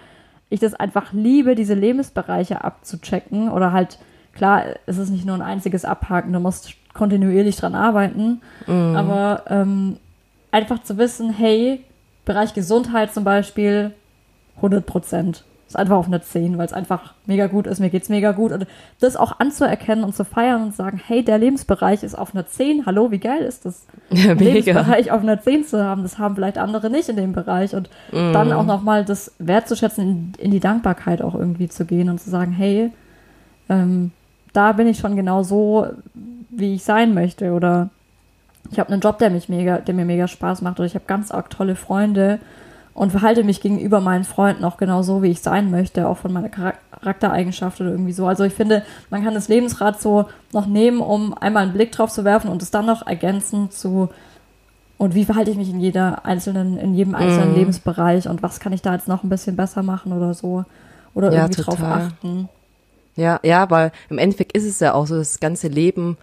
ich 0.48 0.60
das 0.60 0.74
einfach 0.74 1.12
liebe, 1.12 1.54
diese 1.54 1.74
Lebensbereiche 1.74 2.64
abzuchecken 2.64 3.50
oder 3.50 3.72
halt, 3.72 3.98
klar, 4.32 4.64
es 4.86 4.98
ist 4.98 5.10
nicht 5.10 5.24
nur 5.24 5.34
ein 5.34 5.42
einziges 5.42 5.84
Abhaken, 5.84 6.32
du 6.32 6.40
musst 6.40 6.74
kontinuierlich 6.94 7.56
dran 7.56 7.74
arbeiten, 7.74 8.40
mm. 8.66 8.96
aber 8.96 9.42
ähm, 9.48 9.96
einfach 10.50 10.82
zu 10.82 10.96
wissen, 10.98 11.30
hey, 11.30 11.84
Bereich 12.24 12.54
Gesundheit 12.54 13.12
zum 13.12 13.24
Beispiel, 13.24 13.92
100 14.56 14.84
Prozent. 14.86 15.44
Ist 15.72 15.78
einfach 15.78 15.96
auf 15.96 16.06
eine 16.06 16.20
10, 16.20 16.58
weil 16.58 16.66
es 16.66 16.74
einfach 16.74 17.14
mega 17.24 17.46
gut 17.46 17.66
ist, 17.66 17.80
mir 17.80 17.88
geht's 17.88 18.10
mega 18.10 18.32
gut. 18.32 18.52
Und 18.52 18.66
das 19.00 19.16
auch 19.16 19.40
anzuerkennen 19.40 20.04
und 20.04 20.14
zu 20.14 20.22
feiern 20.22 20.64
und 20.64 20.74
sagen, 20.74 21.00
hey, 21.02 21.24
der 21.24 21.38
Lebensbereich 21.38 22.02
ist 22.02 22.14
auf 22.14 22.34
einer 22.34 22.46
10. 22.46 22.84
Hallo, 22.84 23.10
wie 23.10 23.18
geil 23.18 23.40
ist 23.42 23.64
das? 23.64 23.86
Ja. 24.10 24.34
Lebensbereich 24.34 25.10
auf 25.10 25.22
einer 25.22 25.40
10 25.40 25.64
zu 25.64 25.82
haben. 25.82 26.02
Das 26.02 26.18
haben 26.18 26.34
vielleicht 26.34 26.58
andere 26.58 26.90
nicht 26.90 27.08
in 27.08 27.16
dem 27.16 27.32
Bereich. 27.32 27.74
Und 27.74 27.88
mm. 28.10 28.34
dann 28.34 28.52
auch 28.52 28.66
nochmal 28.66 29.06
das 29.06 29.32
wertzuschätzen, 29.38 30.04
in, 30.04 30.32
in 30.44 30.50
die 30.50 30.60
Dankbarkeit 30.60 31.22
auch 31.22 31.34
irgendwie 31.34 31.70
zu 31.70 31.86
gehen 31.86 32.10
und 32.10 32.20
zu 32.20 32.28
sagen, 32.28 32.52
hey, 32.52 32.90
ähm, 33.70 34.10
da 34.52 34.72
bin 34.72 34.86
ich 34.86 34.98
schon 34.98 35.16
genau 35.16 35.42
so, 35.42 35.86
wie 36.50 36.74
ich 36.74 36.84
sein 36.84 37.14
möchte. 37.14 37.52
Oder 37.52 37.88
ich 38.70 38.78
habe 38.78 38.92
einen 38.92 39.00
Job, 39.00 39.16
der 39.16 39.30
mich 39.30 39.48
mega, 39.48 39.78
der 39.78 39.94
mir 39.94 40.04
mega 40.04 40.28
Spaß 40.28 40.60
macht. 40.60 40.78
Oder 40.78 40.86
ich 40.86 40.94
habe 40.94 41.06
ganz 41.06 41.30
arg 41.30 41.48
tolle 41.48 41.76
Freunde 41.76 42.40
und 42.94 43.10
verhalte 43.10 43.44
mich 43.44 43.60
gegenüber 43.60 44.00
meinen 44.00 44.24
Freunden 44.24 44.64
auch 44.64 44.76
genau 44.76 45.02
so, 45.02 45.22
wie 45.22 45.30
ich 45.30 45.40
sein 45.40 45.70
möchte, 45.70 46.08
auch 46.08 46.18
von 46.18 46.32
meiner 46.32 46.50
Charaktereigenschaft 46.50 47.80
oder 47.80 47.90
irgendwie 47.90 48.12
so. 48.12 48.26
Also 48.26 48.44
ich 48.44 48.52
finde, 48.52 48.82
man 49.10 49.24
kann 49.24 49.34
das 49.34 49.48
Lebensrad 49.48 50.00
so 50.00 50.28
noch 50.52 50.66
nehmen, 50.66 51.00
um 51.00 51.34
einmal 51.34 51.64
einen 51.64 51.72
Blick 51.72 51.92
drauf 51.92 52.10
zu 52.10 52.24
werfen 52.24 52.50
und 52.50 52.62
es 52.62 52.70
dann 52.70 52.86
noch 52.86 53.06
ergänzen 53.06 53.70
zu 53.70 54.10
und 54.98 55.16
wie 55.16 55.24
verhalte 55.24 55.50
ich 55.50 55.56
mich 55.56 55.68
in 55.68 55.80
jeder 55.80 56.24
einzelnen, 56.24 56.78
in 56.78 56.94
jedem 56.94 57.16
einzelnen 57.16 57.54
mm. 57.54 57.56
Lebensbereich 57.56 58.28
und 58.28 58.40
was 58.40 58.60
kann 58.60 58.72
ich 58.72 58.82
da 58.82 58.94
jetzt 58.94 59.08
noch 59.08 59.24
ein 59.24 59.28
bisschen 59.28 59.56
besser 59.56 59.82
machen 59.82 60.12
oder 60.12 60.32
so 60.32 60.64
oder 61.12 61.32
ja, 61.32 61.40
irgendwie 61.40 61.62
total. 61.62 61.76
drauf 61.76 62.12
achten. 62.12 62.48
Ja, 63.16 63.40
ja, 63.42 63.68
weil 63.68 63.90
im 64.10 64.18
Endeffekt 64.18 64.52
ist 64.52 64.64
es 64.64 64.78
ja 64.78 64.94
auch 64.94 65.06
so, 65.06 65.16
das 65.16 65.40
ganze 65.40 65.66
Leben, 65.66 66.18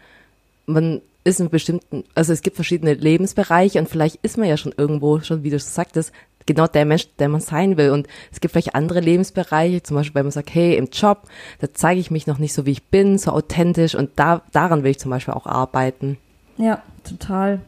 man 0.66 1.02
ist 1.24 1.40
in 1.40 1.50
bestimmten, 1.50 2.06
also 2.16 2.32
es 2.32 2.42
gibt 2.42 2.56
verschiedene 2.56 2.94
Lebensbereiche 2.94 3.80
und 3.80 3.90
vielleicht 3.90 4.16
ist 4.24 4.38
man 4.38 4.48
ja 4.48 4.58
schon 4.58 4.74
irgendwo, 4.78 5.20
schon 5.20 5.44
wie 5.44 5.50
du 5.50 5.60
sagtest, 5.60 6.14
genau 6.50 6.68
der 6.68 6.86
Mensch, 6.86 7.08
der 7.20 7.30
man 7.30 7.42
sein 7.42 7.78
will. 7.78 7.92
Und 7.92 8.08
es 8.32 8.42
gibt 8.42 8.52
vielleicht 8.52 8.76
andere 8.76 9.00
Lebensbereiche, 9.00 9.84
zum 9.84 9.96
Beispiel, 9.96 10.16
wenn 10.16 10.26
man 10.26 10.32
sagt, 10.32 10.54
hey, 10.54 10.76
im 10.76 10.90
Job, 10.92 11.28
da 11.60 11.68
zeige 11.74 12.02
ich 12.02 12.12
mich 12.12 12.28
noch 12.28 12.40
nicht 12.40 12.54
so, 12.54 12.66
wie 12.66 12.72
ich 12.72 12.84
bin, 12.84 13.18
so 13.18 13.32
authentisch 13.32 13.96
und 13.96 14.12
da, 14.18 14.42
daran 14.52 14.84
will 14.84 14.92
ich 14.92 15.00
zum 15.00 15.12
Beispiel 15.12 15.34
auch 15.34 15.46
arbeiten. 15.46 16.18
Ja, 16.58 16.82
total. 17.08 17.62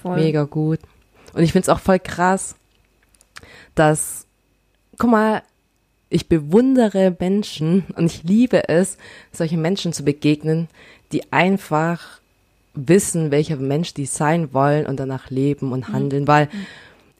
Voll. 0.00 0.16
Mega 0.16 0.44
gut. 0.44 0.78
Und 1.32 1.42
ich 1.42 1.52
finde 1.52 1.64
es 1.64 1.68
auch 1.68 1.80
voll 1.80 1.98
krass, 1.98 2.54
dass, 3.74 4.26
guck 4.98 5.10
mal, 5.10 5.42
ich 6.08 6.28
bewundere 6.28 7.16
Menschen 7.18 7.84
und 7.96 8.06
ich 8.06 8.22
liebe 8.22 8.68
es, 8.68 8.96
solchen 9.32 9.60
Menschen 9.60 9.92
zu 9.92 10.04
begegnen, 10.04 10.68
die 11.10 11.32
einfach 11.32 12.20
wissen, 12.74 13.32
welcher 13.32 13.56
Mensch 13.56 13.94
die 13.94 14.06
sein 14.06 14.54
wollen 14.54 14.86
und 14.86 15.00
danach 15.00 15.30
leben 15.30 15.72
und 15.72 15.88
mhm. 15.88 15.92
handeln, 15.92 16.22
mhm. 16.22 16.28
weil 16.28 16.48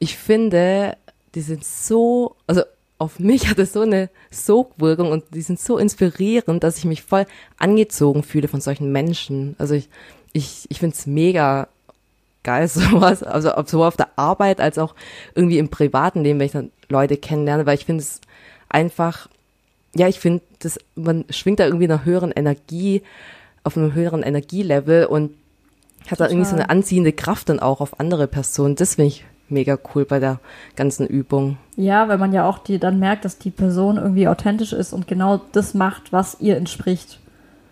ich 0.05 0.19
finde, 0.19 0.99
die 1.35 1.41
sind 1.41 1.65
so, 1.65 2.37
also 2.47 2.63
auf 2.99 3.19
mich 3.19 3.49
hat 3.49 3.59
es 3.59 3.73
so 3.73 3.81
eine 3.81 4.11
Sogwirkung 4.31 5.11
und 5.11 5.25
die 5.33 5.41
sind 5.41 5.59
so 5.59 5.79
inspirierend, 5.79 6.63
dass 6.63 6.77
ich 6.77 6.85
mich 6.85 7.03
voll 7.03 7.25
angezogen 7.59 8.23
fühle 8.23 8.47
von 8.47 8.61
solchen 8.61 8.93
Menschen. 8.93 9.57
Also 9.59 9.75
ich, 9.75 9.89
ich, 10.35 10.67
ich 10.69 10.79
finde 10.79 10.95
es 10.95 11.07
mega 11.07 11.69
geil, 12.43 12.69
sowas, 12.69 13.23
also 13.23 13.51
sowohl 13.65 13.87
auf 13.87 13.97
der 13.97 14.11
Arbeit 14.17 14.61
als 14.61 14.77
auch 14.77 14.95
irgendwie 15.35 15.57
im 15.59 15.71
privaten 15.71 16.23
Leben, 16.23 16.39
wenn 16.39 16.47
ich 16.47 16.53
dann 16.53 16.71
Leute 16.91 17.17
kennenlerne, 17.17 17.65
weil 17.65 17.79
ich 17.79 17.87
finde 17.87 18.03
es 18.03 18.21
einfach, 18.69 19.31
ja, 19.95 20.07
ich 20.07 20.21
finde, 20.21 20.43
das, 20.59 20.79
man 20.97 21.25
schwingt 21.31 21.61
da 21.61 21.65
irgendwie 21.65 21.85
einer 21.85 22.05
höheren 22.05 22.31
Energie, 22.31 23.03
auf 23.63 23.79
einem 23.79 23.95
höheren 23.95 24.23
Energielevel 24.23 25.07
und 25.07 25.35
hat 26.11 26.21
da 26.21 26.29
irgendwie 26.29 26.45
so 26.47 26.55
eine 26.55 26.69
anziehende 26.69 27.15
Kraft 27.15 27.49
dann 27.49 27.59
auch 27.59 27.81
auf 27.81 27.99
andere 27.99 28.27
Personen. 28.27 28.77
Das 28.77 28.97
finde 28.97 29.09
ich 29.09 29.25
mega 29.49 29.79
cool 29.95 30.05
bei 30.05 30.19
der 30.19 30.41
ganzen 30.77 31.07
Übung. 31.07 31.59
Ja, 31.77 32.09
weil 32.09 32.19
man 32.19 32.33
ja 32.33 32.49
auch 32.49 32.59
die 32.59 32.79
dann 32.79 32.99
merkt, 32.99 33.25
dass 33.25 33.39
die 33.39 33.51
Person 33.51 33.97
irgendwie 33.97 34.29
authentisch 34.29 34.73
ist 34.73 34.93
und 34.93 35.07
genau 35.07 35.41
das 35.53 35.75
macht, 35.75 36.13
was 36.13 36.41
ihr 36.41 36.57
entspricht. 36.57 37.21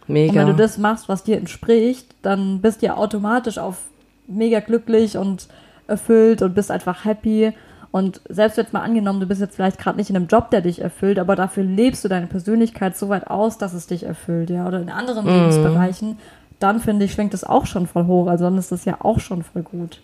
Mega. 0.07 0.33
Und 0.33 0.39
wenn 0.39 0.47
du 0.49 0.63
das 0.63 0.79
machst, 0.79 1.09
was 1.09 1.25
dir 1.25 1.39
entspricht, 1.39 2.15
dann 2.23 2.61
bist 2.61 2.83
du 2.83 2.87
ja 2.87 2.97
automatisch 2.97 3.59
auf 3.59 3.79
mega 4.27 4.61
glücklich 4.61 5.17
und 5.17 5.49
erfüllt 5.87 6.43
und 6.43 6.55
bist 6.55 6.71
einfach 6.71 7.05
happy. 7.05 7.53
Und 7.91 8.23
selbst 8.29 8.57
jetzt 8.57 8.73
mal 8.73 8.81
angenommen, 8.81 9.21
du 9.21 9.27
bist 9.27 9.41
jetzt 9.41 9.55
vielleicht 9.55 9.79
gerade 9.79 9.99
nicht 9.99 10.09
in 10.09 10.17
einem 10.17 10.27
Job, 10.27 10.51
der 10.51 10.63
dich 10.63 10.81
erfüllt, 10.81 11.19
aber 11.19 11.37
dafür 11.37 11.63
lebst 11.63 12.05
du 12.05 12.09
deine 12.09 12.27
Persönlichkeit 12.27 12.97
so 12.97 13.11
weit 13.11 13.27
aus, 13.27 13.59
dass 13.59 13.75
es 13.75 13.87
dich 13.87 14.05
erfüllt, 14.05 14.49
ja, 14.49 14.67
oder 14.67 14.81
in 14.81 14.89
anderen 14.89 15.27
mm. 15.27 15.29
Lebensbereichen, 15.29 16.19
dann 16.59 16.81
finde 16.81 17.05
ich, 17.05 17.13
schwingt 17.13 17.35
das 17.35 17.45
auch 17.45 17.67
schon 17.67 17.87
voll 17.87 18.07
hoch. 18.07 18.29
Also 18.29 18.45
dann 18.45 18.57
ist 18.57 18.73
das 18.73 18.87
ja 18.87 18.97
auch 19.01 19.21
schon 19.21 19.43
voll 19.43 19.63
gut. 19.63 20.01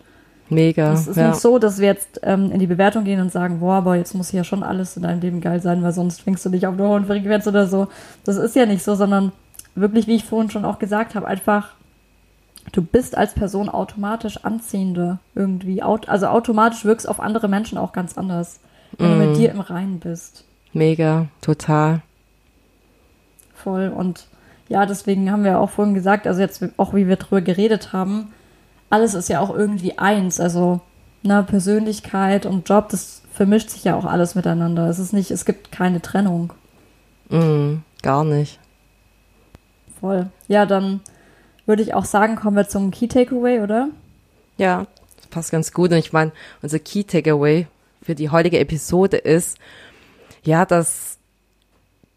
Mega. 0.51 0.93
Es 0.93 1.07
ist 1.07 1.17
ja. 1.17 1.29
nicht 1.29 1.41
so, 1.41 1.59
dass 1.59 1.79
wir 1.79 1.89
jetzt 1.89 2.21
ähm, 2.23 2.51
in 2.51 2.59
die 2.59 2.67
Bewertung 2.67 3.05
gehen 3.05 3.21
und 3.21 3.31
sagen, 3.31 3.61
boah, 3.61 3.75
aber 3.75 3.97
jetzt 3.97 4.15
muss 4.15 4.33
ja 4.33 4.45
schon 4.45 4.63
alles 4.63 4.97
in 4.97 5.03
deinem 5.03 5.21
Leben 5.21 5.41
geil 5.41 5.61
sein, 5.61 5.83
weil 5.83 5.93
sonst 5.93 6.23
fängst 6.23 6.45
du 6.47 6.51
dich 6.51 6.67
auf 6.67 6.75
eine 6.75 6.89
hohe 6.89 7.05
Frequenz 7.05 7.47
oder 7.47 7.67
so. 7.67 7.89
Das 8.25 8.37
ist 8.37 8.57
ja 8.57 8.65
nicht 8.65 8.83
so, 8.83 8.95
sondern 8.95 9.33
wirklich, 9.75 10.07
wie 10.07 10.17
ich 10.17 10.25
vorhin 10.25 10.51
schon 10.51 10.65
auch 10.65 10.79
gesagt 10.79 11.15
habe, 11.15 11.27
einfach, 11.27 11.75
du 12.73 12.83
bist 12.83 13.17
als 13.17 13.35
Person 13.35 13.69
automatisch 13.69 14.45
anziehender 14.45 15.19
irgendwie. 15.35 15.83
Also 15.83 16.29
automatisch 16.29 16.85
wirkst 16.85 17.09
auf 17.09 17.21
andere 17.21 17.49
Menschen 17.49 17.77
auch 17.77 17.93
ganz 17.93 18.17
anders, 18.17 18.61
wenn 18.97 19.09
mm. 19.09 19.13
du 19.13 19.27
mit 19.27 19.31
mm. 19.31 19.39
dir 19.39 19.51
im 19.51 19.61
Reinen 19.61 20.01
bist. 20.01 20.45
Mega, 20.73 21.27
total. 21.41 22.01
Voll. 23.55 23.89
Und 23.89 24.27
ja, 24.69 24.87
deswegen 24.87 25.31
haben 25.31 25.45
wir 25.45 25.59
auch 25.61 25.71
vorhin 25.71 25.95
gesagt, 25.95 26.27
also 26.27 26.41
jetzt 26.41 26.63
auch 26.77 26.95
wie 26.95 27.09
wir 27.09 27.17
drüber 27.17 27.41
geredet 27.41 27.93
haben, 27.93 28.33
alles 28.91 29.15
ist 29.15 29.29
ja 29.29 29.41
auch 29.41 29.55
irgendwie 29.55 29.99
eins. 29.99 30.41
Also 30.41 30.81
ne, 31.23 31.43
Persönlichkeit 31.43 32.47
und 32.47 32.69
Job, 32.69 32.89
das 32.91 33.23
vermischt 33.33 33.71
sich 33.71 33.85
ja 33.85 33.97
auch 33.97 34.05
alles 34.05 34.35
miteinander. 34.35 34.89
Es 34.89 34.99
ist 34.99 35.13
nicht, 35.13 35.31
es 35.31 35.45
gibt 35.45 35.73
keine 35.73 36.03
Trennung. 36.03 36.53
Mm, 37.29 37.77
gar 38.03 38.25
nicht. 38.25 38.59
Voll. 40.01 40.31
Ja, 40.47 40.67
dann 40.67 41.01
würde 41.67 41.83
ich 41.83 41.95
auch 41.95 42.05
sagen, 42.05 42.37
kommen 42.37 42.57
wir 42.57 42.69
zum 42.69 42.91
Key 42.91 43.09
Takeaway, 43.09 43.61
oder? 43.61 43.89
Ja, 44.57 44.87
das 45.17 45.27
passt 45.27 45.51
ganz 45.51 45.73
gut. 45.73 45.91
Und 45.91 45.99
ich 45.99 46.13
meine, 46.13 46.33
unser 46.63 46.79
Key 46.79 47.05
Takeaway 47.05 47.67
für 48.03 48.15
die 48.15 48.31
heutige 48.31 48.59
Episode 48.59 49.19
ist, 49.19 49.59
ja, 50.43 50.65
dass 50.65 51.19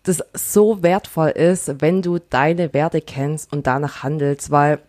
das 0.04 0.24
so 0.34 0.82
wertvoll 0.82 1.30
ist, 1.30 1.82
wenn 1.82 2.02
du 2.02 2.18
deine 2.18 2.74
Werte 2.74 3.02
kennst 3.02 3.52
und 3.52 3.68
danach 3.68 4.04
handelst, 4.04 4.50
weil 4.50 4.80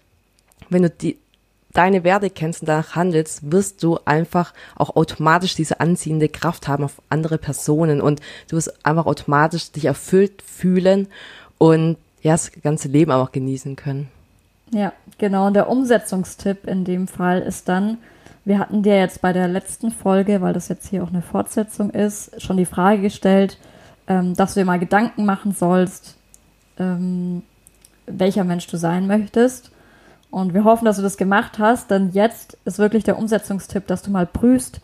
wenn 0.70 0.82
du 0.82 0.90
die, 0.90 1.18
deine 1.72 2.04
Werte 2.04 2.30
kennst 2.30 2.62
und 2.62 2.68
danach 2.68 2.94
handelst, 2.94 3.50
wirst 3.50 3.82
du 3.82 3.98
einfach 4.04 4.52
auch 4.76 4.96
automatisch 4.96 5.54
diese 5.54 5.80
anziehende 5.80 6.28
Kraft 6.28 6.68
haben 6.68 6.84
auf 6.84 7.00
andere 7.08 7.38
Personen 7.38 8.00
und 8.00 8.20
du 8.48 8.56
wirst 8.56 8.84
einfach 8.84 9.06
automatisch 9.06 9.72
dich 9.72 9.86
erfüllt 9.86 10.42
fühlen 10.42 11.08
und 11.58 11.96
ja, 12.22 12.32
das 12.32 12.52
ganze 12.62 12.88
Leben 12.88 13.10
auch 13.10 13.32
genießen 13.32 13.76
können. 13.76 14.08
Ja, 14.70 14.92
genau. 15.18 15.46
Und 15.46 15.54
der 15.54 15.68
Umsetzungstipp 15.68 16.66
in 16.66 16.84
dem 16.84 17.08
Fall 17.08 17.40
ist 17.40 17.68
dann, 17.68 17.98
wir 18.44 18.58
hatten 18.58 18.82
dir 18.82 18.98
jetzt 18.98 19.20
bei 19.20 19.32
der 19.32 19.48
letzten 19.48 19.90
Folge, 19.90 20.40
weil 20.40 20.52
das 20.52 20.68
jetzt 20.68 20.88
hier 20.88 21.02
auch 21.02 21.10
eine 21.10 21.22
Fortsetzung 21.22 21.90
ist, 21.90 22.40
schon 22.40 22.56
die 22.56 22.64
Frage 22.64 23.02
gestellt, 23.02 23.58
ähm, 24.06 24.34
dass 24.34 24.54
du 24.54 24.60
dir 24.60 24.66
mal 24.66 24.78
Gedanken 24.78 25.24
machen 25.24 25.52
sollst, 25.52 26.16
ähm, 26.78 27.42
welcher 28.06 28.44
Mensch 28.44 28.66
du 28.66 28.76
sein 28.76 29.06
möchtest. 29.06 29.71
Und 30.32 30.54
wir 30.54 30.64
hoffen, 30.64 30.86
dass 30.86 30.96
du 30.96 31.02
das 31.02 31.18
gemacht 31.18 31.58
hast, 31.58 31.90
denn 31.90 32.10
jetzt 32.12 32.56
ist 32.64 32.78
wirklich 32.78 33.04
der 33.04 33.18
Umsetzungstipp, 33.18 33.86
dass 33.86 34.00
du 34.00 34.10
mal 34.10 34.26
prüfst, 34.26 34.80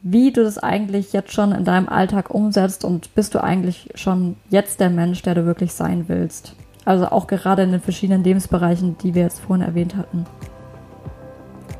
wie 0.00 0.32
du 0.32 0.42
das 0.42 0.58
eigentlich 0.58 1.12
jetzt 1.12 1.32
schon 1.32 1.52
in 1.52 1.66
deinem 1.66 1.86
Alltag 1.86 2.30
umsetzt 2.30 2.82
und 2.82 3.14
bist 3.14 3.34
du 3.34 3.44
eigentlich 3.44 3.90
schon 3.94 4.36
jetzt 4.48 4.80
der 4.80 4.88
Mensch, 4.88 5.20
der 5.20 5.34
du 5.34 5.44
wirklich 5.44 5.74
sein 5.74 6.06
willst. 6.08 6.54
Also 6.86 7.08
auch 7.08 7.26
gerade 7.26 7.62
in 7.62 7.72
den 7.72 7.82
verschiedenen 7.82 8.24
Lebensbereichen, 8.24 8.96
die 8.98 9.14
wir 9.14 9.22
jetzt 9.22 9.40
vorhin 9.40 9.66
erwähnt 9.66 9.96
hatten. 9.96 10.24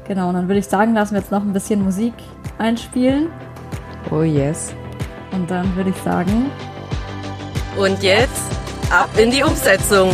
Genau, 0.07 0.29
und 0.29 0.35
dann 0.35 0.49
würde 0.49 0.59
ich 0.59 0.67
sagen, 0.67 0.93
lassen 0.93 1.15
wir 1.15 1.21
jetzt 1.21 1.33
noch 1.33 1.43
ein 1.43 1.55
bisschen 1.55 1.83
Musik 1.83 2.13
einspielen. 2.59 3.29
Oh 4.11 4.23
yes. 4.23 4.75
Und 5.33 5.51
dann 5.51 5.75
würde 5.75 5.89
ich 5.89 5.97
sagen. 6.03 6.51
Und 7.79 8.03
jetzt 8.03 8.43
ab 8.91 9.09
in 9.17 9.31
die 9.31 9.43
Umsetzung. 9.43 10.11